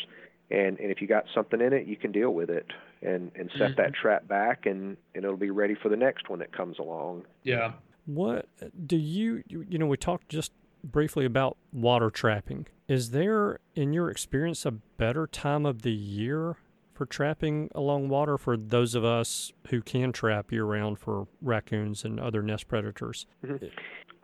[0.49, 2.67] And and if you got something in it, you can deal with it
[3.01, 3.81] and and set Mm-hmm.
[3.81, 7.23] that trap back, and and it'll be ready for the next one that comes along.
[7.43, 7.73] Yeah.
[8.05, 8.47] What
[8.87, 10.53] do you you you know we talked just
[10.83, 12.67] briefly about water trapping.
[12.87, 16.57] Is there in your experience a better time of the year
[16.93, 22.03] for trapping along water for those of us who can trap year round for raccoons
[22.03, 23.25] and other nest predators?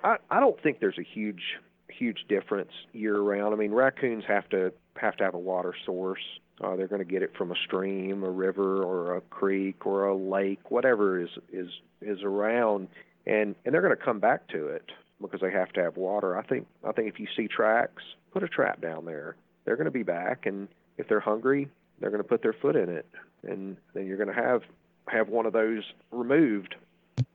[0.04, 1.42] I, I don't think there's a huge
[1.90, 3.54] huge difference year round.
[3.54, 6.22] I mean, raccoons have to have to have a water source.
[6.62, 10.06] Uh, they're going to get it from a stream, a river, or a creek, or
[10.06, 11.70] a lake, whatever is is
[12.02, 12.90] is around,
[13.26, 14.92] and and they're going to come back to it
[15.22, 16.38] because they have to have water.
[16.38, 19.36] I think I think if you see tracks, put a trap down there.
[19.66, 21.68] They're going to be back, and if they're hungry,
[22.00, 23.06] they're going to put their foot in it,
[23.44, 24.64] and then you're going to have
[25.08, 26.76] have one of those removed.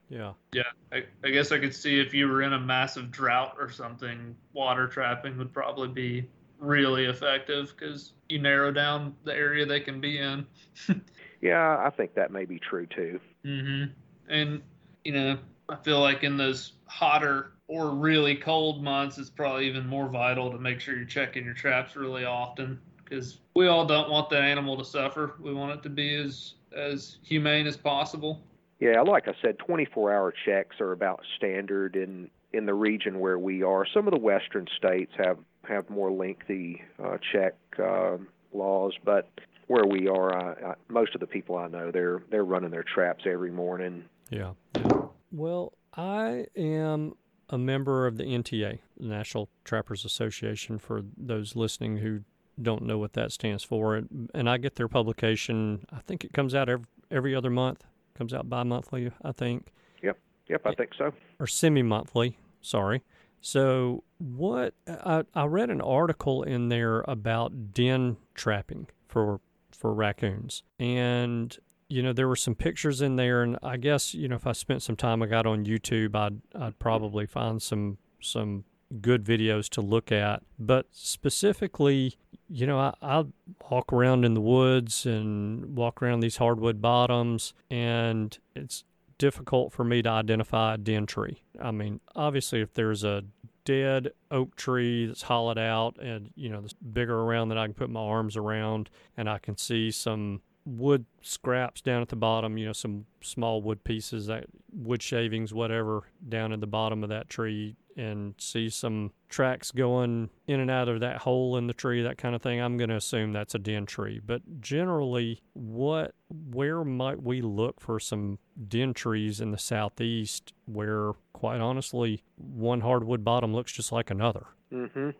[0.09, 0.33] Yeah.
[0.51, 3.71] Yeah, I, I guess I could see if you were in a massive drought or
[3.71, 6.29] something, water trapping would probably be
[6.59, 10.45] really effective because you narrow down the area they can be in.
[11.43, 13.19] Yeah, I think that may be true too.
[13.45, 13.91] Mm-hmm.
[14.29, 14.61] And
[15.03, 19.87] you know, I feel like in those hotter or really cold months, it's probably even
[19.87, 24.09] more vital to make sure you're checking your traps really often because we all don't
[24.09, 25.35] want the animal to suffer.
[25.39, 28.41] We want it to be as as humane as possible.
[28.79, 33.63] Yeah, like I said, 24-hour checks are about standard in in the region where we
[33.63, 33.85] are.
[33.91, 38.17] Some of the western states have have more lengthy uh, check uh,
[38.51, 39.29] laws, but
[39.67, 42.83] where we are, I, I, most of the people I know they're they're running their
[42.83, 44.03] traps every morning.
[44.29, 44.51] Yeah.
[44.75, 45.01] yeah.
[45.31, 47.15] Well, I am
[47.49, 52.21] a member of the NTA, the National Trappers Association, for those listening who
[52.61, 53.95] don't know what that stands for.
[53.95, 57.83] And, I get their publication, I think it comes out every, every other month,
[58.15, 59.71] comes out bi monthly, I think,
[60.01, 60.17] Yep,
[60.47, 61.13] yep, I eh, think so.
[61.39, 63.03] or semi monthly, sorry.
[63.41, 69.41] So, what I, I read an article in there about den trapping for
[69.71, 71.57] for raccoons, and
[71.93, 74.53] you know there were some pictures in there, and I guess you know if I
[74.53, 78.65] spent some time, I got on YouTube, I'd I'd probably find some some
[78.99, 80.41] good videos to look at.
[80.57, 82.17] But specifically,
[82.49, 83.25] you know, I, I
[83.69, 88.83] walk around in the woods and walk around these hardwood bottoms, and it's
[89.19, 91.43] difficult for me to identify a den tree.
[91.61, 93.23] I mean, obviously, if there's a
[93.65, 97.73] dead oak tree that's hollowed out and, you know, that's bigger around that I can
[97.73, 102.57] put my arms around and I can see some wood scraps down at the bottom,
[102.57, 107.09] you know, some small wood pieces, that wood shavings, whatever, down at the bottom of
[107.09, 111.73] that tree and see some tracks going in and out of that hole in the
[111.73, 114.19] tree, that kind of thing, I'm going to assume that's a den tree.
[114.25, 121.11] But generally, what where might we look for some den trees in the southeast where
[121.33, 124.47] quite honestly one hardwood bottom looks just like another?
[124.71, 125.13] Mhm.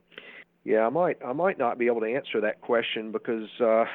[0.64, 3.86] Yeah, I might I might not be able to answer that question because uh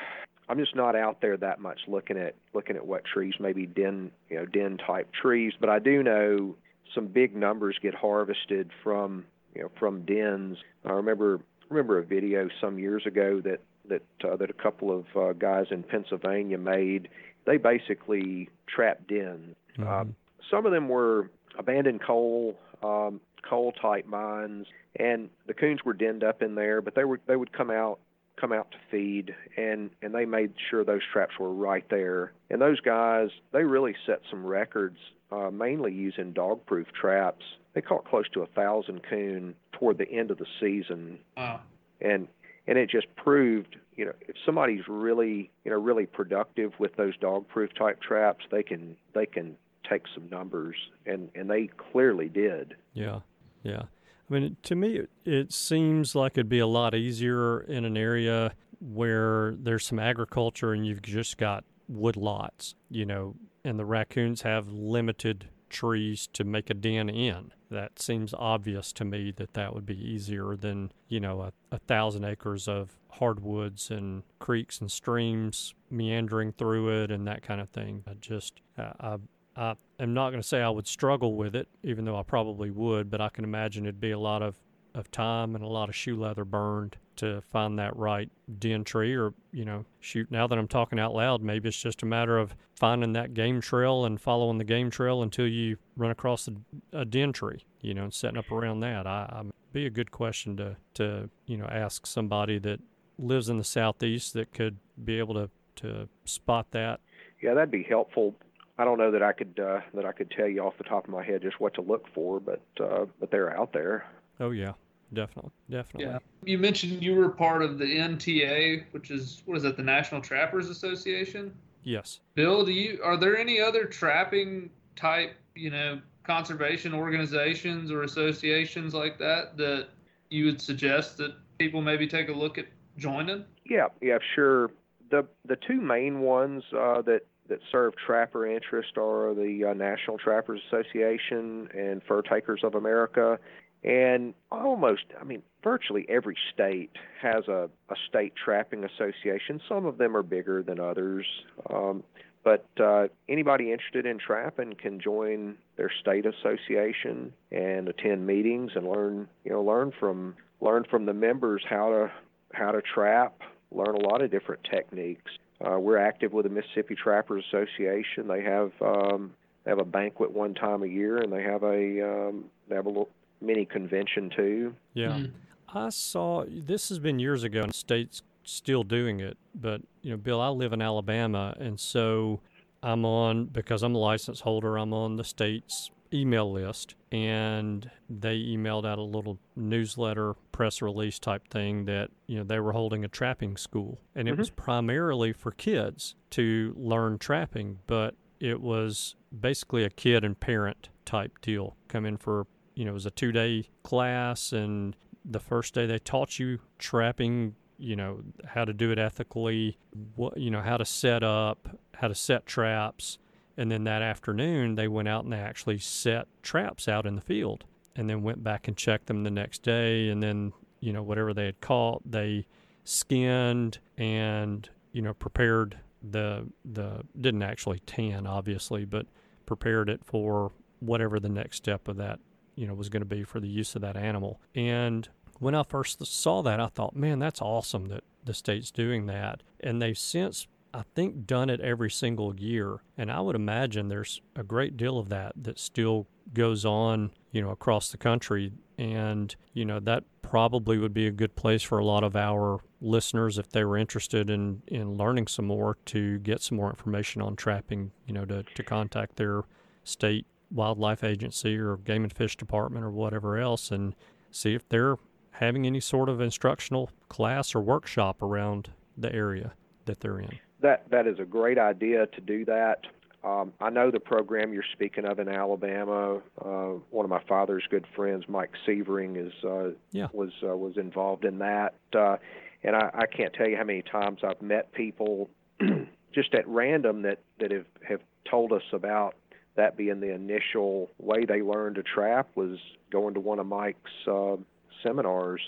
[0.49, 4.11] I'm just not out there that much looking at looking at what trees maybe den
[4.29, 6.57] you know den type trees, but I do know
[6.95, 9.25] some big numbers get harvested from
[9.55, 10.59] you know from dens.
[10.85, 15.05] I remember remember a video some years ago that that uh, that a couple of
[15.17, 17.09] uh, guys in Pennsylvania made.
[17.47, 19.57] They basically trapped dens.
[19.87, 20.05] Uh,
[20.51, 26.25] some of them were abandoned coal um, coal type mines, and the coons were denned
[26.25, 26.81] up in there.
[26.81, 28.01] But they were they would come out
[28.41, 32.33] come out to feed, and and they made sure those traps were right there.
[32.51, 34.99] And those guys they really set some records,
[35.33, 37.45] uh, mainly using dog proof traps.
[37.75, 41.61] They caught close to a thousand coon toward the end of the season, Wow.
[42.01, 42.29] and
[42.67, 47.17] and it just proved you know if somebody's really you know really productive with those
[47.17, 49.57] dog proof type traps they can they can
[49.89, 50.77] take some numbers
[51.07, 53.21] and and they clearly did Yeah,
[53.63, 53.83] yeah.
[54.31, 58.53] I mean, to me, it, seems like it'd be a lot easier in an area
[58.81, 64.43] where there's some agriculture and you've just got wood lots, you know, and the raccoons
[64.43, 67.53] have limited trees to make a den in.
[67.71, 71.79] That seems obvious to me that that would be easier than, you know, a, a
[71.79, 77.69] thousand acres of hardwoods and creeks and streams meandering through it and that kind of
[77.71, 78.05] thing.
[78.07, 79.17] I just, I,
[79.59, 82.71] I am not going to say I would struggle with it, even though I probably
[82.71, 84.57] would, but I can imagine it'd be a lot of,
[84.95, 88.31] of time and a lot of shoe leather burned to find that right
[88.61, 92.05] den tree or, you know, shoot, now that I'm talking out loud, maybe it's just
[92.05, 96.13] a matter of finding that game trail and following the game trail until you run
[96.13, 96.53] across a,
[96.97, 99.09] a den tree, you know, and setting up around that.
[99.09, 99.43] I, I
[99.73, 102.81] be a good question to, to, you know, ask somebody that
[103.19, 107.01] lives in the southeast that could be able to, to spot that.
[107.43, 108.37] Yeah, that'd be helpful.
[108.79, 111.05] I don't know that I could uh, that I could tell you off the top
[111.05, 114.07] of my head just what to look for, but uh, but they're out there.
[114.39, 114.73] Oh yeah,
[115.13, 116.13] definitely, definitely.
[116.13, 116.19] Yeah.
[116.45, 119.77] You mentioned you were part of the NTA, which is what is that?
[119.77, 121.53] The National Trappers Association.
[121.83, 122.21] Yes.
[122.35, 128.95] Bill, do you are there any other trapping type, you know, conservation organizations or associations
[128.95, 129.89] like that that
[130.31, 132.67] you would suggest that people maybe take a look at
[132.97, 133.45] joining?
[133.65, 134.71] Yeah, yeah, sure.
[135.11, 140.19] The the two main ones uh, that that serve trapper interest are the uh, National
[140.19, 143.39] Trappers Association and Fur Takers of America.
[143.85, 146.91] And almost, I mean, virtually every state
[147.23, 149.61] has a, a state trapping association.
[149.69, 151.27] Some of them are bigger than others.
[151.73, 152.03] Um,
[152.45, 158.89] but uh, anybody interested in trapping can join their state association and attend meetings and
[158.89, 162.11] learn, you know, learn from learn from the members how to
[162.53, 165.31] how to trap, learn a lot of different techniques.
[165.65, 168.29] Uh, we're active with the Mississippi Trappers Association.
[168.29, 169.33] They have um,
[169.65, 172.87] they have a banquet one time a year, and they have a um, they have
[172.87, 174.75] a little mini convention too.
[174.95, 175.33] Yeah, mm.
[175.75, 179.37] I saw this has been years ago, and states still doing it.
[179.55, 182.41] But you know, Bill, I live in Alabama, and so
[182.83, 184.77] I'm on because I'm a license holder.
[184.77, 191.19] I'm on the state's email list, and they emailed out a little newsletter, press release
[191.19, 194.41] type thing that you know they were holding a trapping school, and it mm-hmm.
[194.41, 200.89] was primarily for kids to learn trapping, but it was basically a kid and parent
[201.05, 201.77] type deal.
[201.89, 202.47] Come in for
[202.79, 204.95] you know, it was a two day class, and
[205.25, 209.77] the first day they taught you trapping, you know, how to do it ethically,
[210.15, 213.19] what, you know, how to set up, how to set traps.
[213.59, 217.21] And then that afternoon, they went out and they actually set traps out in the
[217.21, 220.09] field and then went back and checked them the next day.
[220.09, 222.47] And then, you know, whatever they had caught, they
[222.85, 229.07] skinned and, you know, prepared the, the, didn't actually tan, obviously, but
[229.45, 232.21] prepared it for whatever the next step of that
[232.59, 234.41] you know was going to be for the use of that animal.
[234.55, 239.07] And when I first saw that, I thought, man, that's awesome that the state's doing
[239.07, 239.45] that.
[239.61, 242.83] And they've since, I think, done it every single year.
[242.97, 247.41] And I would imagine there's a great deal of that that still goes on, you
[247.41, 248.53] know, across the country.
[248.77, 252.61] And, you know, that probably would be a good place for a lot of our
[252.81, 257.23] listeners if they were interested in, in learning some more to get some more information
[257.23, 259.43] on trapping, you know, to, to contact their
[259.85, 263.95] state wildlife agency or game and fish department or whatever else and
[264.31, 264.97] see if they're
[265.33, 269.53] having any sort of instructional class or workshop around the area
[269.85, 270.39] that they're in.
[270.61, 272.87] That that is a great idea to do that.
[273.25, 276.21] Um, I know the program you're speaking of in Alabama.
[276.41, 280.07] Uh, one of my father's good friends, Mike Severing, is uh, yeah.
[280.13, 282.17] was uh, was involved in that, uh,
[282.63, 285.31] and I, I can't tell you how many times I've met people
[286.15, 288.01] just at random that that have have
[288.31, 289.15] told us about
[289.57, 292.59] that being the initial way they learned to trap was
[292.93, 294.37] going to one of Mike's uh,
[294.85, 295.41] seminars.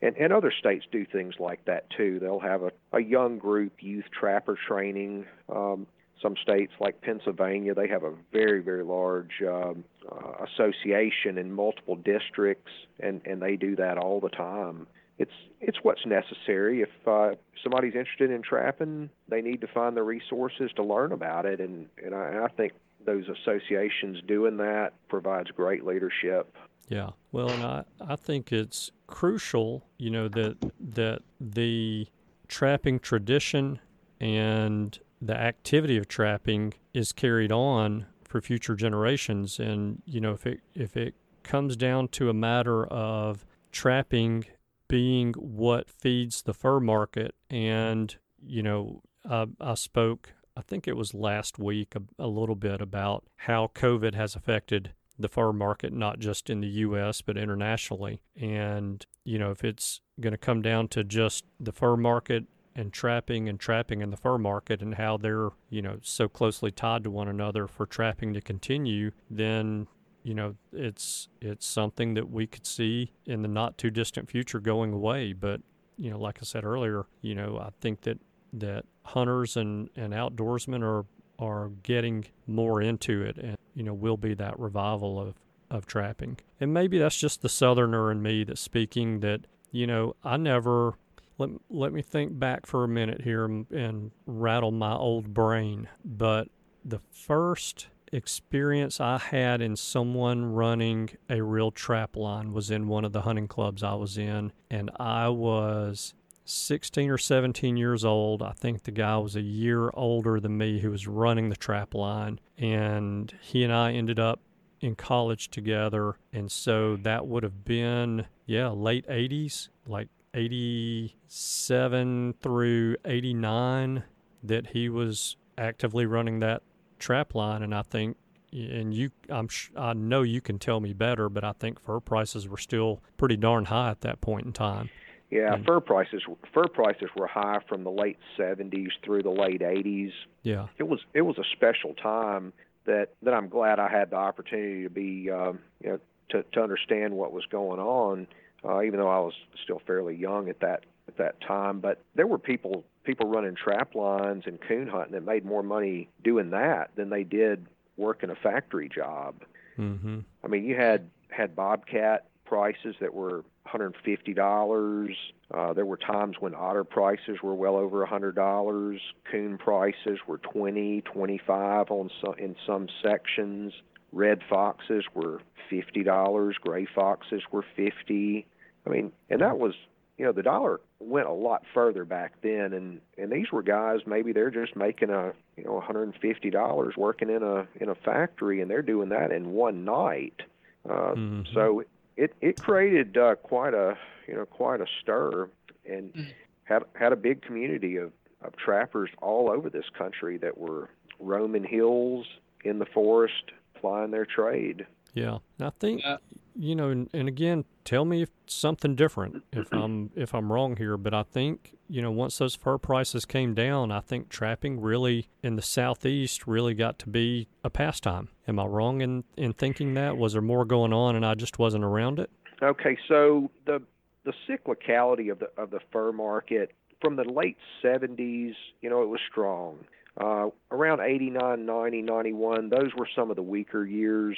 [0.00, 2.18] And, and other states do things like that too.
[2.20, 5.26] They'll have a, a young group youth trapper training.
[5.54, 5.86] Um,
[6.22, 11.96] some states like Pennsylvania, they have a very, very large um, uh, association in multiple
[11.96, 14.86] districts, and, and they do that all the time.
[15.18, 16.82] It's it's what's necessary.
[16.82, 21.44] If uh, somebody's interested in trapping, they need to find the resources to learn about
[21.44, 22.72] it, and and I, I think
[23.04, 26.54] those associations doing that provides great leadership.
[26.88, 27.10] Yeah.
[27.32, 32.08] Well, and I, I think it's crucial, you know, that that the
[32.48, 33.80] trapping tradition
[34.20, 39.58] and the activity of trapping is carried on for future generations.
[39.58, 44.44] And, you know, if it if it comes down to a matter of trapping
[44.88, 50.96] being what feeds the fur market and, you know, I, I spoke I think it
[50.96, 55.92] was last week, a, a little bit about how COVID has affected the fur market,
[55.92, 58.20] not just in the U.S., but internationally.
[58.40, 62.44] And, you know, if it's going to come down to just the fur market
[62.74, 66.70] and trapping and trapping in the fur market and how they're, you know, so closely
[66.70, 69.86] tied to one another for trapping to continue, then
[70.24, 74.58] you know it's it's something that we could see in the not too distant future
[74.58, 75.60] going away but
[75.96, 78.18] you know like i said earlier you know i think that
[78.52, 81.04] that hunters and, and outdoorsmen are
[81.38, 85.34] are getting more into it and you know will be that revival of
[85.70, 86.38] of trapping.
[86.60, 90.94] And maybe that's just the southerner in me that's speaking that you know, I never
[91.36, 95.88] let let me think back for a minute here and, and rattle my old brain,
[96.04, 96.48] but
[96.84, 103.04] the first experience I had in someone running a real trap line was in one
[103.04, 106.14] of the hunting clubs I was in, and I was
[106.48, 108.42] 16 or 17 years old.
[108.42, 111.94] I think the guy was a year older than me who was running the trap
[111.94, 114.40] line, and he and I ended up
[114.80, 116.16] in college together.
[116.32, 124.04] And so that would have been, yeah, late 80s, like 87 through 89,
[124.42, 126.62] that he was actively running that
[126.98, 127.62] trap line.
[127.62, 128.16] And I think,
[128.52, 132.48] and you, I'm, I know you can tell me better, but I think fur prices
[132.48, 134.88] were still pretty darn high at that point in time.
[135.30, 136.22] Yeah, and, fur prices
[136.54, 140.12] fur prices were high from the late 70s through the late 80s.
[140.42, 142.52] Yeah, it was it was a special time
[142.86, 146.00] that that I'm glad I had the opportunity to be um, you know
[146.30, 148.26] to to understand what was going on,
[148.64, 151.80] uh, even though I was still fairly young at that at that time.
[151.80, 156.08] But there were people people running trap lines and coon hunting that made more money
[156.24, 157.66] doing that than they did
[157.96, 159.42] working a factory job.
[159.78, 160.20] Mm-hmm.
[160.42, 165.14] I mean, you had had bobcat prices that were $150.
[165.54, 168.98] Uh, there were times when otter prices were well over $100.
[169.30, 173.72] Coon prices were 20, 25 on some, in some sections.
[174.12, 175.40] Red foxes were
[175.70, 176.54] $50.
[176.62, 178.46] Gray foxes were 50.
[178.86, 179.74] I mean, and that was,
[180.16, 184.00] you know, the dollar went a lot further back then, and and these were guys
[184.06, 188.70] maybe they're just making a you know $150 working in a in a factory, and
[188.70, 190.40] they're doing that in one night.
[190.88, 191.42] Uh, mm-hmm.
[191.54, 191.84] So
[192.18, 193.96] it it created uh, quite a
[194.26, 195.48] you know quite a stir
[195.88, 196.26] and mm.
[196.64, 198.12] had had a big community of,
[198.42, 200.90] of trappers all over this country that were
[201.20, 202.26] roaming hills
[202.64, 204.84] in the forest plying their trade.
[205.14, 206.16] Yeah, I think yeah.
[206.58, 210.76] You know, and, and again, tell me if something different if I'm if I'm wrong
[210.76, 214.80] here, but I think you know once those fur prices came down, I think trapping
[214.80, 218.28] really in the southeast really got to be a pastime.
[218.48, 220.16] Am I wrong in in thinking that?
[220.16, 222.30] Was there more going on and I just wasn't around it?
[222.60, 223.80] Okay, so the
[224.24, 229.08] the cyclicality of the of the fur market from the late 70s, you know, it
[229.08, 229.78] was strong.
[230.20, 234.36] Uh, around 89, 90, 91, those were some of the weaker years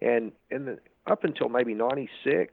[0.00, 2.52] and and the, up until maybe '96,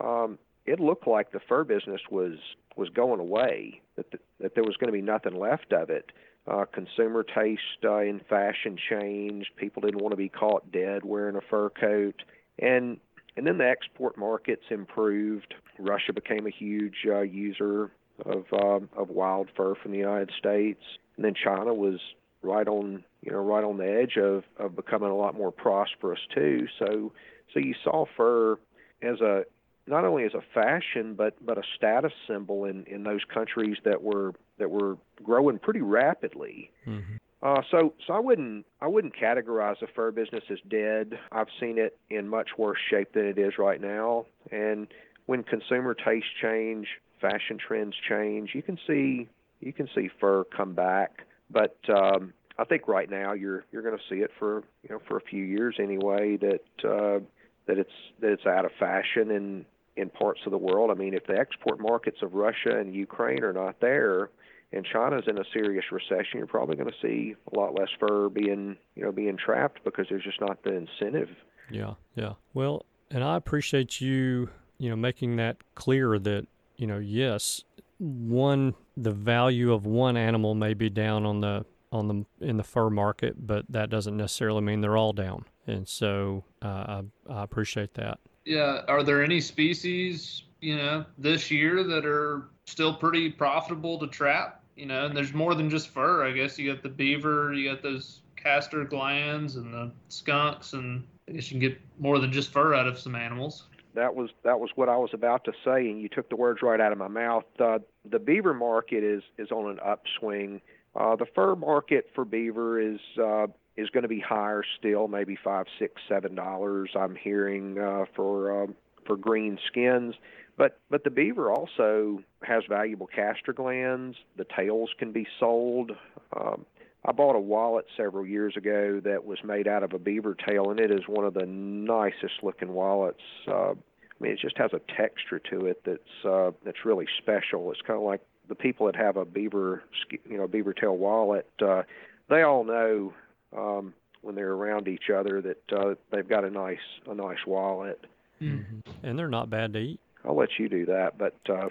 [0.00, 2.38] um, it looked like the fur business was
[2.76, 3.80] was going away.
[3.96, 6.12] That the, that there was going to be nothing left of it.
[6.46, 9.50] Uh, consumer taste uh, in fashion changed.
[9.56, 12.22] People didn't want to be caught dead wearing a fur coat,
[12.58, 12.98] and
[13.36, 15.54] and then the export markets improved.
[15.78, 17.90] Russia became a huge uh, user
[18.24, 20.82] of um, of wild fur from the United States,
[21.16, 21.98] and then China was
[22.42, 26.20] right on you know right on the edge of of becoming a lot more prosperous
[26.34, 26.66] too.
[26.78, 27.12] So
[27.52, 28.58] so you saw fur
[29.02, 29.44] as a
[29.86, 34.02] not only as a fashion but but a status symbol in in those countries that
[34.02, 36.70] were that were growing pretty rapidly.
[36.86, 37.16] Mm-hmm.
[37.42, 41.18] Uh, so so I wouldn't I wouldn't categorize the fur business as dead.
[41.32, 44.26] I've seen it in much worse shape than it is right now.
[44.50, 44.88] And
[45.26, 46.88] when consumer tastes change,
[47.20, 49.28] fashion trends change, you can see
[49.60, 51.22] you can see fur come back.
[51.50, 55.00] But um, I think right now you're you're going to see it for you know
[55.06, 57.20] for a few years anyway that uh,
[57.66, 57.90] that it's
[58.20, 59.64] that it's out of fashion in
[59.96, 60.90] in parts of the world.
[60.90, 64.30] I mean, if the export markets of Russia and Ukraine are not there,
[64.72, 68.28] and China's in a serious recession, you're probably going to see a lot less fur
[68.28, 71.30] being you know being trapped because there's just not the incentive.
[71.70, 72.34] Yeah, yeah.
[72.54, 76.46] Well, and I appreciate you you know making that clear that
[76.76, 77.64] you know yes
[77.98, 82.64] one the value of one animal may be down on the on the in the
[82.64, 85.44] fur market, but that doesn't necessarily mean they're all down.
[85.66, 88.18] And so uh, I, I appreciate that.
[88.44, 88.82] Yeah.
[88.88, 94.62] Are there any species you know this year that are still pretty profitable to trap?
[94.76, 96.24] You know, and there's more than just fur.
[96.24, 101.02] I guess you got the beaver, you got those castor glands, and the skunks, and
[101.28, 103.64] I guess you can get more than just fur out of some animals
[103.96, 106.62] that was that was what I was about to say, and you took the words
[106.62, 107.44] right out of my mouth.
[107.58, 110.60] Uh, the beaver market is is on an upswing.
[110.94, 113.46] Uh, the fur market for beaver is uh,
[113.76, 116.90] is going to be higher still, maybe five, six, seven dollars.
[116.98, 118.74] I'm hearing uh, for um,
[119.06, 120.14] for green skins,
[120.56, 124.16] but but the beaver also has valuable castor glands.
[124.36, 125.92] The tails can be sold.
[126.38, 126.64] Um,
[127.04, 130.70] I bought a wallet several years ago that was made out of a beaver tail,
[130.70, 133.22] and it is one of the nicest looking wallets.
[133.46, 133.74] Uh, I
[134.18, 137.70] mean, it just has a texture to it that's uh, that's really special.
[137.70, 139.84] It's kind of like the people that have a beaver,
[140.28, 141.48] you know, beaver tail wallet.
[141.60, 141.82] Uh,
[142.28, 143.12] they all know
[143.56, 143.92] um,
[144.22, 148.04] when they're around each other that uh, they've got a nice a nice wallet.
[148.40, 148.82] Mhm.
[149.02, 150.00] And they're not bad to eat.
[150.24, 151.68] I'll let you do that, but uh,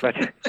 [0.00, 0.14] but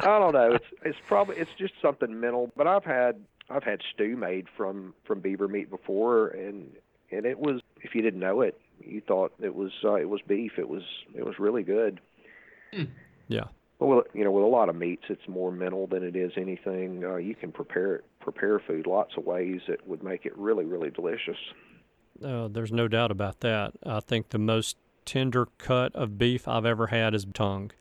[0.00, 0.52] I don't know.
[0.52, 2.50] It's it's probably it's just something mental.
[2.56, 6.72] But I've had I've had stew made from from beaver meat before, and
[7.10, 10.20] and it was if you didn't know it, you thought it was uh, it was
[10.26, 10.52] beef.
[10.58, 10.82] It was
[11.14, 12.00] it was really good.
[12.74, 12.84] Hmm.
[13.28, 13.44] Yeah.
[13.86, 17.04] Well, you know, with a lot of meats, it's more mental than it is anything.
[17.04, 20.64] Uh, you can prepare it, prepare food lots of ways that would make it really,
[20.64, 21.36] really delicious.
[22.22, 23.72] Uh, there's no doubt about that.
[23.84, 27.72] I think the most tender cut of beef I've ever had is tongue.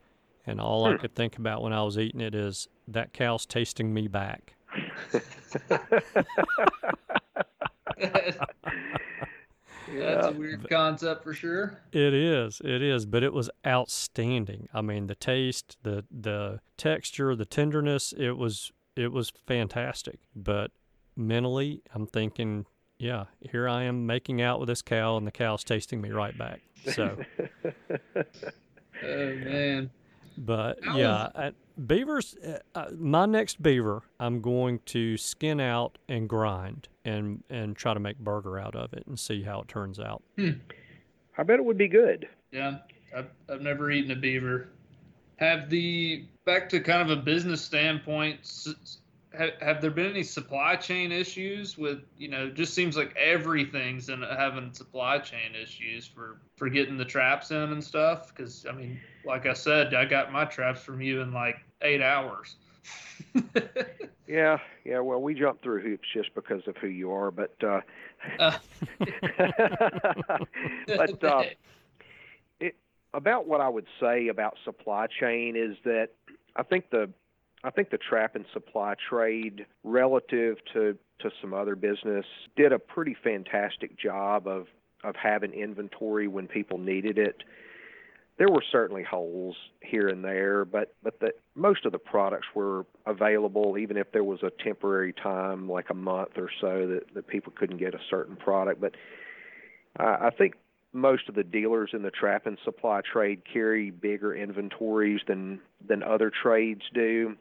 [0.46, 0.96] And all I Hmm.
[0.96, 4.56] could think about when I was eating it is that cow's tasting me back.
[10.00, 10.38] That's a Yeah.
[10.38, 11.80] weird concept for sure.
[11.92, 14.68] It is, it is, but it was outstanding.
[14.74, 20.20] I mean, the taste, the the texture, the tenderness, it was it was fantastic.
[20.36, 20.72] But
[21.16, 22.66] mentally, I'm thinking,
[22.98, 26.38] yeah, here I am making out with this cow and the cow's tasting me right
[26.38, 26.62] back.
[26.94, 27.18] So,
[29.04, 29.90] Oh man.
[30.38, 31.52] But How yeah, I,
[31.88, 37.76] beavers uh, uh, my next beaver, I'm going to skin out and grind and and
[37.76, 40.24] try to make burger out of it and see how it turns out.
[41.38, 42.28] I bet it would be good.
[42.52, 42.80] Yeah,
[43.16, 44.70] I've, I've never eaten a beaver.
[45.38, 48.40] Have the back to kind of a business standpoint.
[49.38, 52.50] Have, have there been any supply chain issues with you know?
[52.50, 57.58] Just seems like everything's in having supply chain issues for for getting the traps in
[57.72, 58.36] and stuff.
[58.36, 62.02] Because I mean, like I said, I got my traps from you in like eight
[62.02, 62.56] hours.
[64.28, 65.00] Yeah, yeah.
[65.00, 67.82] Well, we jump through hoops just because of who you are, but uh,
[68.40, 68.58] Uh.
[70.88, 71.44] but uh,
[72.60, 72.76] it,
[73.14, 76.10] about what I would say about supply chain is that
[76.56, 77.10] I think the
[77.64, 82.80] I think the trap and supply trade relative to to some other business did a
[82.80, 84.68] pretty fantastic job of
[85.04, 87.44] of having inventory when people needed it.
[88.38, 92.86] There were certainly holes here and there, but but the most of the products were
[93.06, 97.28] available even if there was a temporary time like a month or so that, that
[97.28, 98.82] people couldn't get a certain product.
[98.82, 98.96] But
[100.00, 100.56] uh, I think
[100.94, 106.02] most of the dealers in the trap and supply trade carry bigger inventories than than
[106.02, 107.38] other trades do.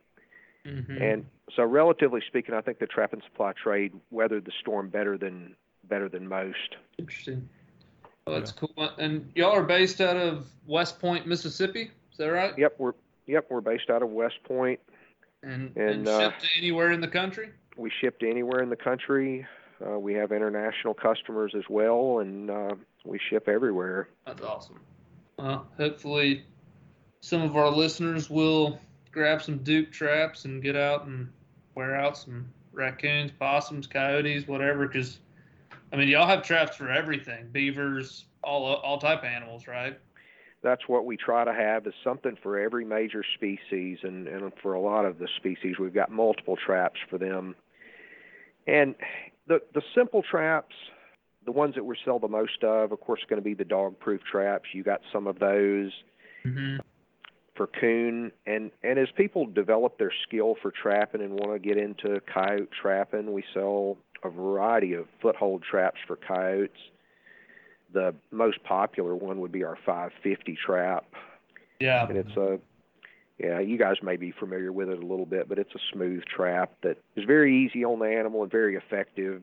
[0.64, 1.00] Mhm.
[1.00, 5.16] And so, relatively speaking, I think the trap and supply trade weathered the storm better
[5.16, 6.76] than better than most.
[6.98, 7.48] Interesting.
[8.26, 8.70] Oh, that's cool.
[8.98, 11.90] And y'all are based out of West Point, Mississippi.
[12.12, 12.56] Is that right?
[12.58, 12.92] Yep, we're
[13.26, 14.80] yep we're based out of West Point.
[15.42, 17.50] And, And, and uh, shipped to anywhere in the country?
[17.76, 19.46] We shipped anywhere in the country.
[19.84, 24.08] Uh, we have international customers as well, and uh, we ship everywhere.
[24.26, 24.80] That's awesome.
[25.38, 26.44] Well, hopefully,
[27.20, 28.78] some of our listeners will
[29.12, 31.28] grab some Duke traps and get out and
[31.74, 34.86] wear out some raccoons, possums, coyotes, whatever.
[34.86, 35.20] Because,
[35.92, 39.98] I mean, y'all have traps for everything: beavers, all all type of animals, right?
[40.62, 44.74] That's what we try to have is something for every major species, and, and for
[44.74, 47.54] a lot of the species, we've got multiple traps for them.
[48.66, 48.94] And
[49.46, 50.74] the the simple traps,
[51.46, 53.98] the ones that we sell the most of, of course, going to be the dog
[53.98, 54.68] proof traps.
[54.72, 55.92] You got some of those.
[56.44, 56.78] Mm-hmm.
[57.60, 61.76] For coon and and as people develop their skill for trapping and want to get
[61.76, 66.78] into coyote trapping we sell a variety of foothold traps for coyotes
[67.92, 71.04] the most popular one would be our 550 trap
[71.80, 72.08] Yeah.
[72.08, 72.58] and it's a
[73.38, 76.22] yeah you guys may be familiar with it a little bit but it's a smooth
[76.34, 79.42] trap that is very easy on the animal and very effective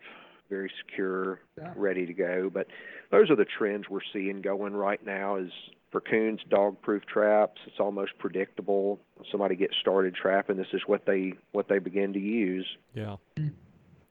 [0.50, 1.72] very secure Yeah.
[1.76, 2.66] ready to go but
[3.12, 5.52] those are the trends we're seeing going right now is
[5.92, 9.00] for coons dog proof traps it's almost predictable
[9.32, 13.16] somebody gets started trapping this is what they what they begin to use Yeah.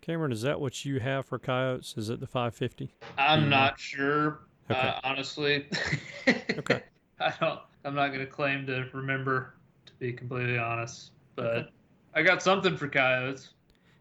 [0.01, 1.95] Cameron, is that what you have for coyotes?
[1.97, 2.93] Is it the 550?
[3.18, 3.49] I'm Mhm.
[3.49, 4.39] not sure,
[4.70, 4.79] Okay.
[4.79, 5.66] uh, honestly.
[6.59, 6.81] Okay.
[7.18, 7.59] I don't.
[7.85, 9.55] I'm not going to claim to remember,
[9.87, 11.11] to be completely honest.
[11.35, 11.72] But
[12.14, 13.55] I got something for coyotes.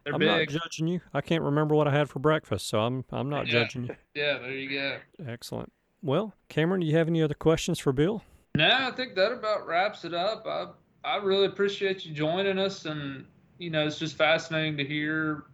[0.04, 0.28] They're I'm big.
[0.52, 1.02] not judging you.
[1.12, 3.54] I can't remember what I had for breakfast, so I'm I'm not Yeah.
[3.64, 3.96] judging you.
[4.14, 5.00] yeah, there you go.
[5.28, 5.72] Excellent.
[6.06, 8.22] Well, Cameron, do you have any other questions for Bill?
[8.56, 10.46] No, I think that about wraps it up.
[10.46, 10.68] I
[11.04, 13.26] I really appreciate you joining us, and
[13.58, 15.46] you know, it's just fascinating to hear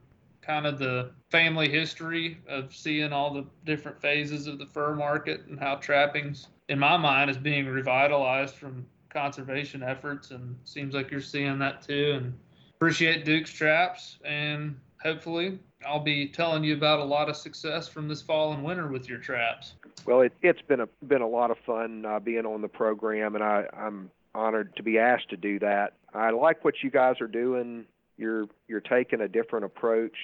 [0.42, 5.46] kind of the family history of seeing all the different phases of the fur market
[5.48, 11.12] and how trappings, in my mind, is being revitalized from conservation efforts, and seems like
[11.12, 12.16] you're seeing that too.
[12.18, 12.34] And
[12.76, 18.10] appreciate Duke's traps, and hopefully, I'll be telling you about a lot of success from
[18.10, 19.76] this fall and winter with your traps.
[20.06, 23.36] Well, it, it's been a been a lot of fun uh, being on the program,
[23.36, 25.94] and I, I'm honored to be asked to do that.
[26.14, 27.86] I like what you guys are doing.
[28.18, 30.16] You're you're taking a different approach,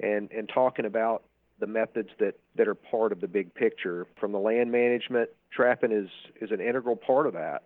[0.00, 1.22] and and talking about
[1.58, 5.92] the methods that that are part of the big picture from the land management trapping
[5.92, 6.08] is
[6.40, 7.62] is an integral part of that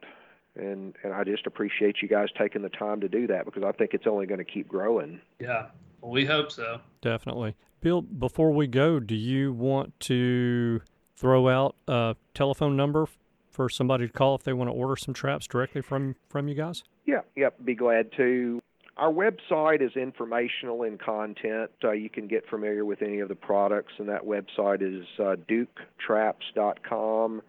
[0.56, 3.72] and and I just appreciate you guys taking the time to do that because I
[3.72, 5.20] think it's only going to keep growing.
[5.38, 5.66] Yeah,
[6.00, 6.80] well, we hope so.
[7.00, 7.56] Definitely.
[7.80, 10.80] Bill, before we go, do you want to
[11.16, 13.06] throw out a telephone number
[13.50, 16.54] for somebody to call if they want to order some traps directly from from you
[16.54, 16.84] guys?
[17.06, 18.62] Yeah, yep, be glad to.
[18.96, 21.70] Our website is informational in content.
[21.84, 25.36] Uh, you can get familiar with any of the products, and that website is uh,
[25.50, 27.42] duketraps.com.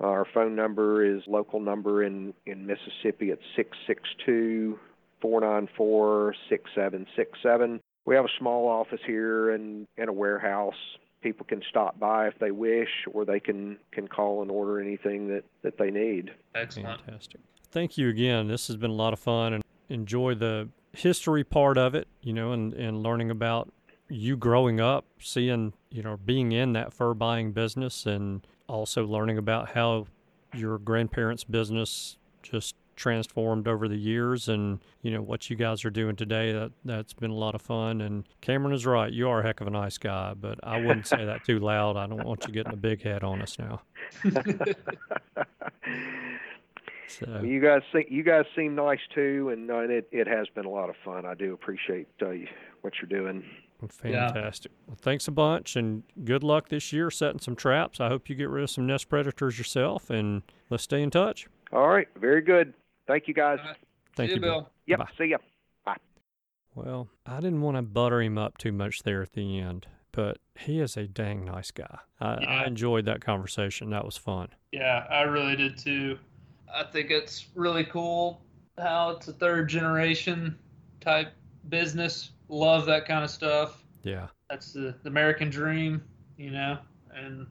[0.00, 4.78] Our phone number is local number in, in Mississippi at 662
[5.20, 7.80] 494 6767.
[8.06, 10.74] We have a small office here and, and a warehouse.
[11.22, 15.28] People can stop by if they wish, or they can, can call and order anything
[15.28, 16.30] that, that they need.
[16.54, 17.00] Excellent.
[17.02, 17.40] Fantastic.
[17.70, 18.48] Thank you again.
[18.48, 22.32] This has been a lot of fun and enjoy the history part of it, you
[22.32, 23.70] know, and, and learning about
[24.08, 29.38] you growing up, seeing, you know, being in that fur buying business and also learning
[29.38, 30.06] about how
[30.54, 35.90] your grandparents' business just transformed over the years and you know what you guys are
[35.90, 39.40] doing today that that's been a lot of fun and cameron is right you are
[39.40, 42.26] a heck of a nice guy but i wouldn't say that too loud i don't
[42.26, 43.80] want you getting a big head on us now
[47.08, 50.66] so you guys seem you guys seem nice too and, uh, it, it has been
[50.66, 52.32] a lot of fun i do appreciate uh,
[52.82, 53.42] what you're doing
[53.88, 54.72] Fantastic.
[54.72, 54.84] Yeah.
[54.88, 57.98] Well, thanks a bunch and good luck this year setting some traps.
[57.98, 61.48] I hope you get rid of some nest predators yourself and let's stay in touch.
[61.72, 62.06] All right.
[62.14, 62.74] Very good.
[63.10, 63.58] Thank you guys.
[63.64, 63.76] Right.
[64.14, 64.60] Thank see you, Bill.
[64.60, 64.70] Bill.
[64.86, 64.98] Yep.
[65.00, 65.08] Bye.
[65.18, 65.38] See ya.
[65.84, 65.96] Bye.
[66.76, 70.38] Well, I didn't want to butter him up too much there at the end, but
[70.56, 71.98] he is a dang nice guy.
[72.20, 72.48] I, yeah.
[72.48, 73.90] I enjoyed that conversation.
[73.90, 74.50] That was fun.
[74.70, 76.20] Yeah, I really did too.
[76.72, 78.42] I think it's really cool
[78.78, 80.56] how it's a third generation
[81.00, 81.32] type
[81.68, 83.84] business love that kind of stuff.
[84.04, 84.28] Yeah.
[84.48, 86.00] That's the, the American dream,
[86.36, 86.78] you know,
[87.12, 87.48] and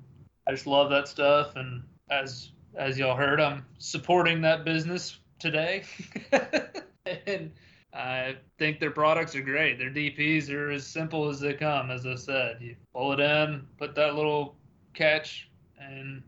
[0.48, 1.58] I just love that stuff.
[1.58, 5.84] And as as y'all heard, I'm supporting that business today,
[7.28, 7.52] and
[7.94, 9.78] I think their products are great.
[9.80, 11.90] Their DPs are as simple as they come.
[11.90, 14.56] As I said, you pull it in, put that little
[14.94, 16.22] catch, and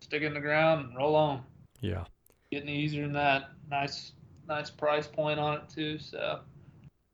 [0.00, 1.42] stick it in the ground and roll on.
[1.80, 2.04] Yeah.
[2.52, 3.50] Getting easier than that.
[3.70, 4.12] Nice,
[4.46, 5.98] nice price point on it too.
[5.98, 6.40] So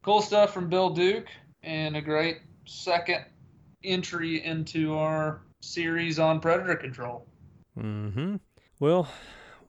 [0.02, 1.28] cool stuff from Bill Duke
[1.62, 3.24] and a great second
[3.82, 7.26] entry into our series on predator control.
[7.78, 8.36] Mm-hmm.
[8.80, 9.08] Well,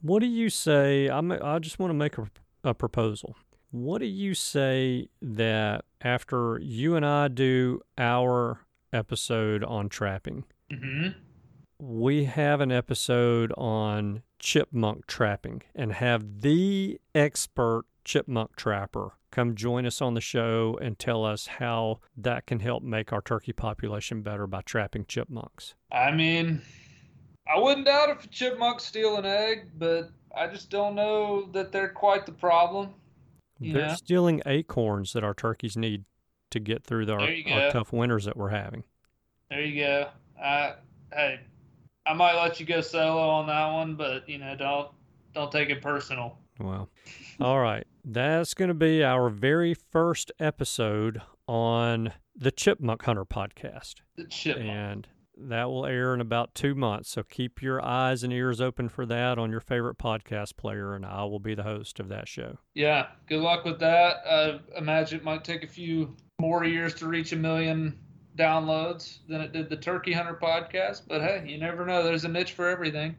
[0.06, 1.08] what do you say?
[1.08, 2.30] I'm, I just want to make a,
[2.64, 3.36] a proposal.
[3.72, 8.60] What do you say that after you and I do our
[8.94, 11.18] episode on trapping, mm-hmm.
[11.80, 19.88] we have an episode on chipmunk trapping and have the expert chipmunk trapper come join
[19.88, 24.22] us on the show and tell us how that can help make our turkey population
[24.22, 25.74] better by trapping chipmunks.
[25.92, 26.62] I mean,
[27.54, 31.72] I wouldn't doubt if a chipmunk steal an egg, but I just don't know that
[31.72, 32.94] they're quite the problem.
[33.60, 33.96] They're know?
[33.96, 36.06] stealing acorns that our turkeys need
[36.52, 38.84] to get through our, our tough winters that we're having.
[39.50, 40.08] There you go.
[40.42, 40.74] I,
[41.14, 41.40] hey,
[42.06, 44.90] I might let you go solo on that one, but you know, don't
[45.34, 46.38] don't take it personal.
[46.60, 46.90] Well,
[47.40, 47.86] all right.
[48.04, 53.96] That's going to be our very first episode on the Chipmunk Hunter podcast.
[54.16, 54.70] The Chipmunk.
[54.70, 55.08] And
[55.38, 57.10] that will air in about two months.
[57.10, 61.06] So keep your eyes and ears open for that on your favorite podcast player, and
[61.06, 62.58] I will be the host of that show.
[62.74, 63.08] Yeah.
[63.28, 64.18] Good luck with that.
[64.30, 68.00] I imagine it might take a few more years to reach a million
[68.38, 71.04] downloads than it did the Turkey Hunter podcast.
[71.08, 72.04] But hey, you never know.
[72.04, 73.16] There's a niche for everything.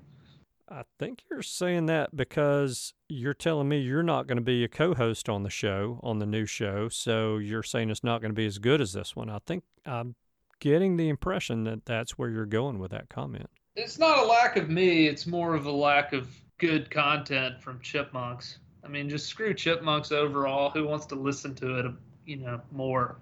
[0.69, 4.69] I think you're saying that because you're telling me you're not going to be a
[4.69, 6.89] co-host on the show, on the new show.
[6.89, 9.31] So you're saying it's not going to be as good as this one.
[9.31, 10.17] I think I'm
[10.61, 13.51] getting the impression that that's where you're going with that comment.
[13.75, 15.07] It's not a lack of me.
[15.07, 16.29] It's more of a lack of
[16.59, 18.59] good content from chipmunks.
[18.85, 20.71] I mean, just screw chipmunks overall.
[20.71, 21.87] Who wants to listen to it,
[22.25, 23.19] you know, more?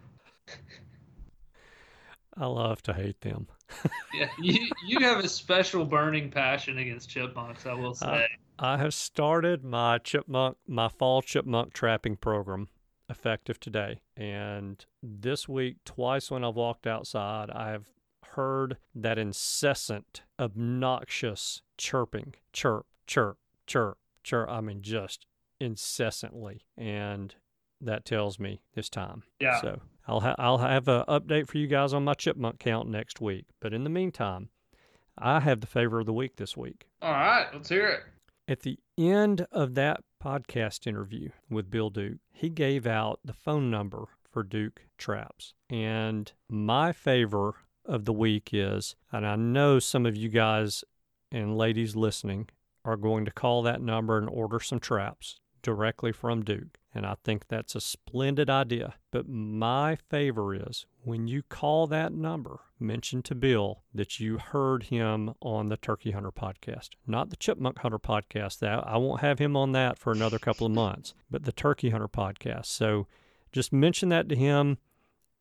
[2.37, 3.47] I love to hate them.
[4.15, 7.67] yeah, you you have a special burning passion against chipmunks.
[7.67, 8.27] I will say.
[8.59, 12.69] I have started my chipmunk, my fall chipmunk trapping program,
[13.09, 14.01] effective today.
[14.17, 17.87] And this week, twice when I've walked outside, I have
[18.33, 24.49] heard that incessant, obnoxious chirping, chirp, chirp, chirp, chirp.
[24.49, 25.27] I mean, just
[25.61, 27.35] incessantly, and
[27.81, 29.25] that tells me it's time.
[29.41, 29.61] Yeah.
[29.61, 33.21] So I'll ha- I'll have an update for you guys on my chipmunk count next
[33.21, 33.47] week.
[33.61, 34.49] But in the meantime,
[35.19, 36.87] I have the favor of the week this week.
[37.03, 38.01] All right, let's hear it.
[38.47, 43.71] At the end of that podcast interview with Bill Duke, he gave out the phone
[43.71, 45.53] number for Duke traps.
[45.69, 50.83] And my favor of the week is, and I know some of you guys
[51.31, 52.49] and ladies listening
[52.87, 56.79] are going to call that number and order some traps directly from Duke.
[56.95, 58.95] And I think that's a splendid idea.
[59.11, 64.85] But my favor is when you call that number, mention to Bill that you heard
[64.85, 68.61] him on the Turkey Hunter podcast, not the Chipmunk Hunter podcast.
[68.61, 71.91] That I won't have him on that for another couple of months, but the Turkey
[71.91, 72.67] Hunter podcast.
[72.67, 73.09] So
[73.51, 74.79] just mention that to him.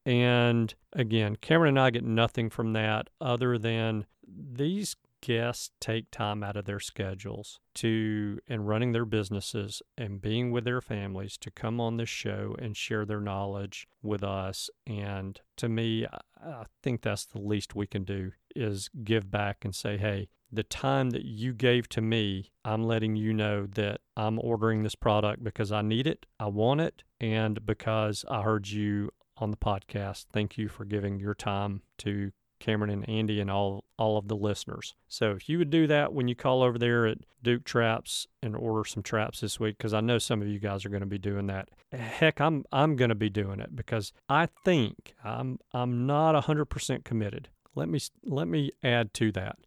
[0.06, 6.44] And again, Cameron and I get nothing from that other than these guests take time
[6.44, 11.50] out of their schedules to and running their businesses and being with their families to
[11.50, 14.70] come on this show and share their knowledge with us.
[14.86, 16.06] And to me
[16.46, 20.64] I think that's the least we can do is give back and say hey the
[20.64, 25.42] time that you gave to me I'm letting you know that I'm ordering this product
[25.42, 30.26] because I need it I want it and because I heard you on the podcast.
[30.32, 32.32] Thank you for giving your time to
[32.64, 34.96] Cameron and Andy and all all of the listeners.
[35.10, 38.56] So if you would do that when you call over there at Duke Traps and
[38.56, 41.06] order some traps this week, because I know some of you guys are going to
[41.06, 41.68] be doing that.
[41.92, 46.66] Heck, I'm I'm going to be doing it because I think I'm I'm not hundred
[46.66, 47.50] percent committed.
[47.76, 49.58] Let me let me add to that.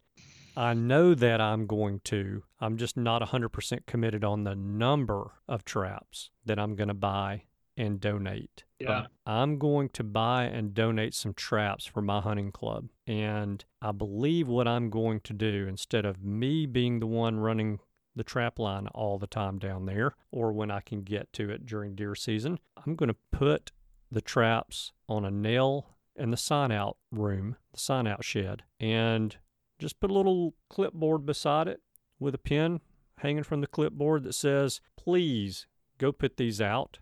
[0.55, 2.41] I know that I'm going to.
[2.59, 7.43] I'm just not 100% committed on the number of traps that I'm going to buy
[7.77, 8.63] and donate.
[8.79, 8.99] Yeah.
[8.99, 12.89] Um, I'm going to buy and donate some traps for my hunting club.
[13.05, 17.79] And I believe what I'm going to do, instead of me being the one running
[18.15, 21.65] the trap line all the time down there, or when I can get to it
[21.65, 23.71] during deer season, I'm going to put
[24.11, 29.37] the traps on a nail in the sign out room, the sign out shed, and
[29.77, 31.81] just put a little clipboard beside it
[32.19, 32.81] with a pin
[33.19, 35.67] hanging from the clipboard that says, please
[35.97, 36.99] go put these out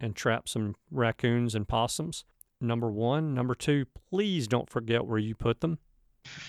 [0.00, 2.24] and trap some raccoons and possums.
[2.60, 3.34] Number one.
[3.34, 5.78] Number two, please don't forget where you put them.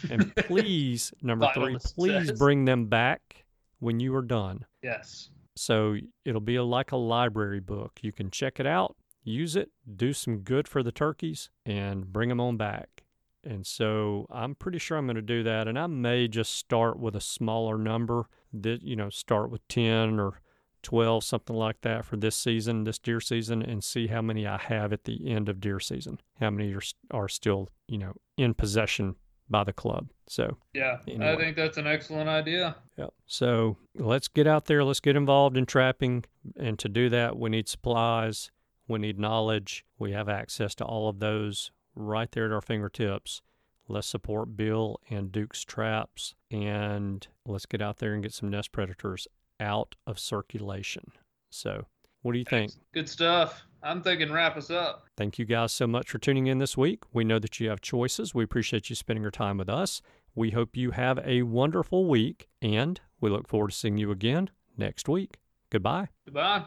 [0.09, 2.39] And please, number three, please says.
[2.39, 3.45] bring them back
[3.79, 4.65] when you are done.
[4.83, 5.29] Yes.
[5.55, 7.99] So it'll be a, like a library book.
[8.01, 12.29] You can check it out, use it, do some good for the turkeys, and bring
[12.29, 13.03] them on back.
[13.43, 15.67] And so I'm pretty sure I'm going to do that.
[15.67, 20.19] And I may just start with a smaller number that, you know, start with 10
[20.19, 20.41] or
[20.83, 24.57] 12, something like that for this season, this deer season, and see how many I
[24.57, 26.19] have at the end of deer season.
[26.39, 29.15] How many are, are still, you know, in possession
[29.49, 30.09] by the club.
[30.27, 30.99] So, Yeah.
[31.07, 32.75] I think that's an excellent idea.
[32.97, 33.07] yeah.
[33.25, 34.83] So let's get out there.
[34.83, 36.25] Let's get involved in trapping.
[36.55, 38.51] And to do that, we need supplies.
[38.87, 39.85] We need knowledge.
[39.97, 43.41] We have access to all of those right there at our fingertips.
[43.87, 46.35] Let's support Bill and Duke's traps.
[46.51, 49.27] And let's get out there and get some nest predators
[49.59, 51.11] out of circulation.
[51.49, 51.85] So,
[52.21, 52.71] what do you think?
[52.93, 53.63] Good stuff.
[53.81, 55.05] I'm thinking wrap us up.
[55.15, 57.03] Thank you guys so much for tuning in this week.
[57.13, 58.35] We know that you have choices.
[58.35, 60.01] We appreciate you spending your time with us.
[60.35, 64.49] We hope you have a wonderful week, and we look forward to seeing you again
[64.77, 65.37] next week.
[65.69, 66.09] Goodbye.
[66.25, 66.65] Goodbye.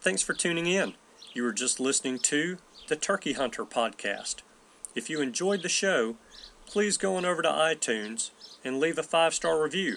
[0.00, 0.94] Thanks for tuning in.
[1.32, 4.36] You were just listening to the Turkey Hunter podcast.
[4.94, 6.16] If you enjoyed the show,
[6.66, 8.30] please go on over to iTunes
[8.64, 9.96] and leave a five star review.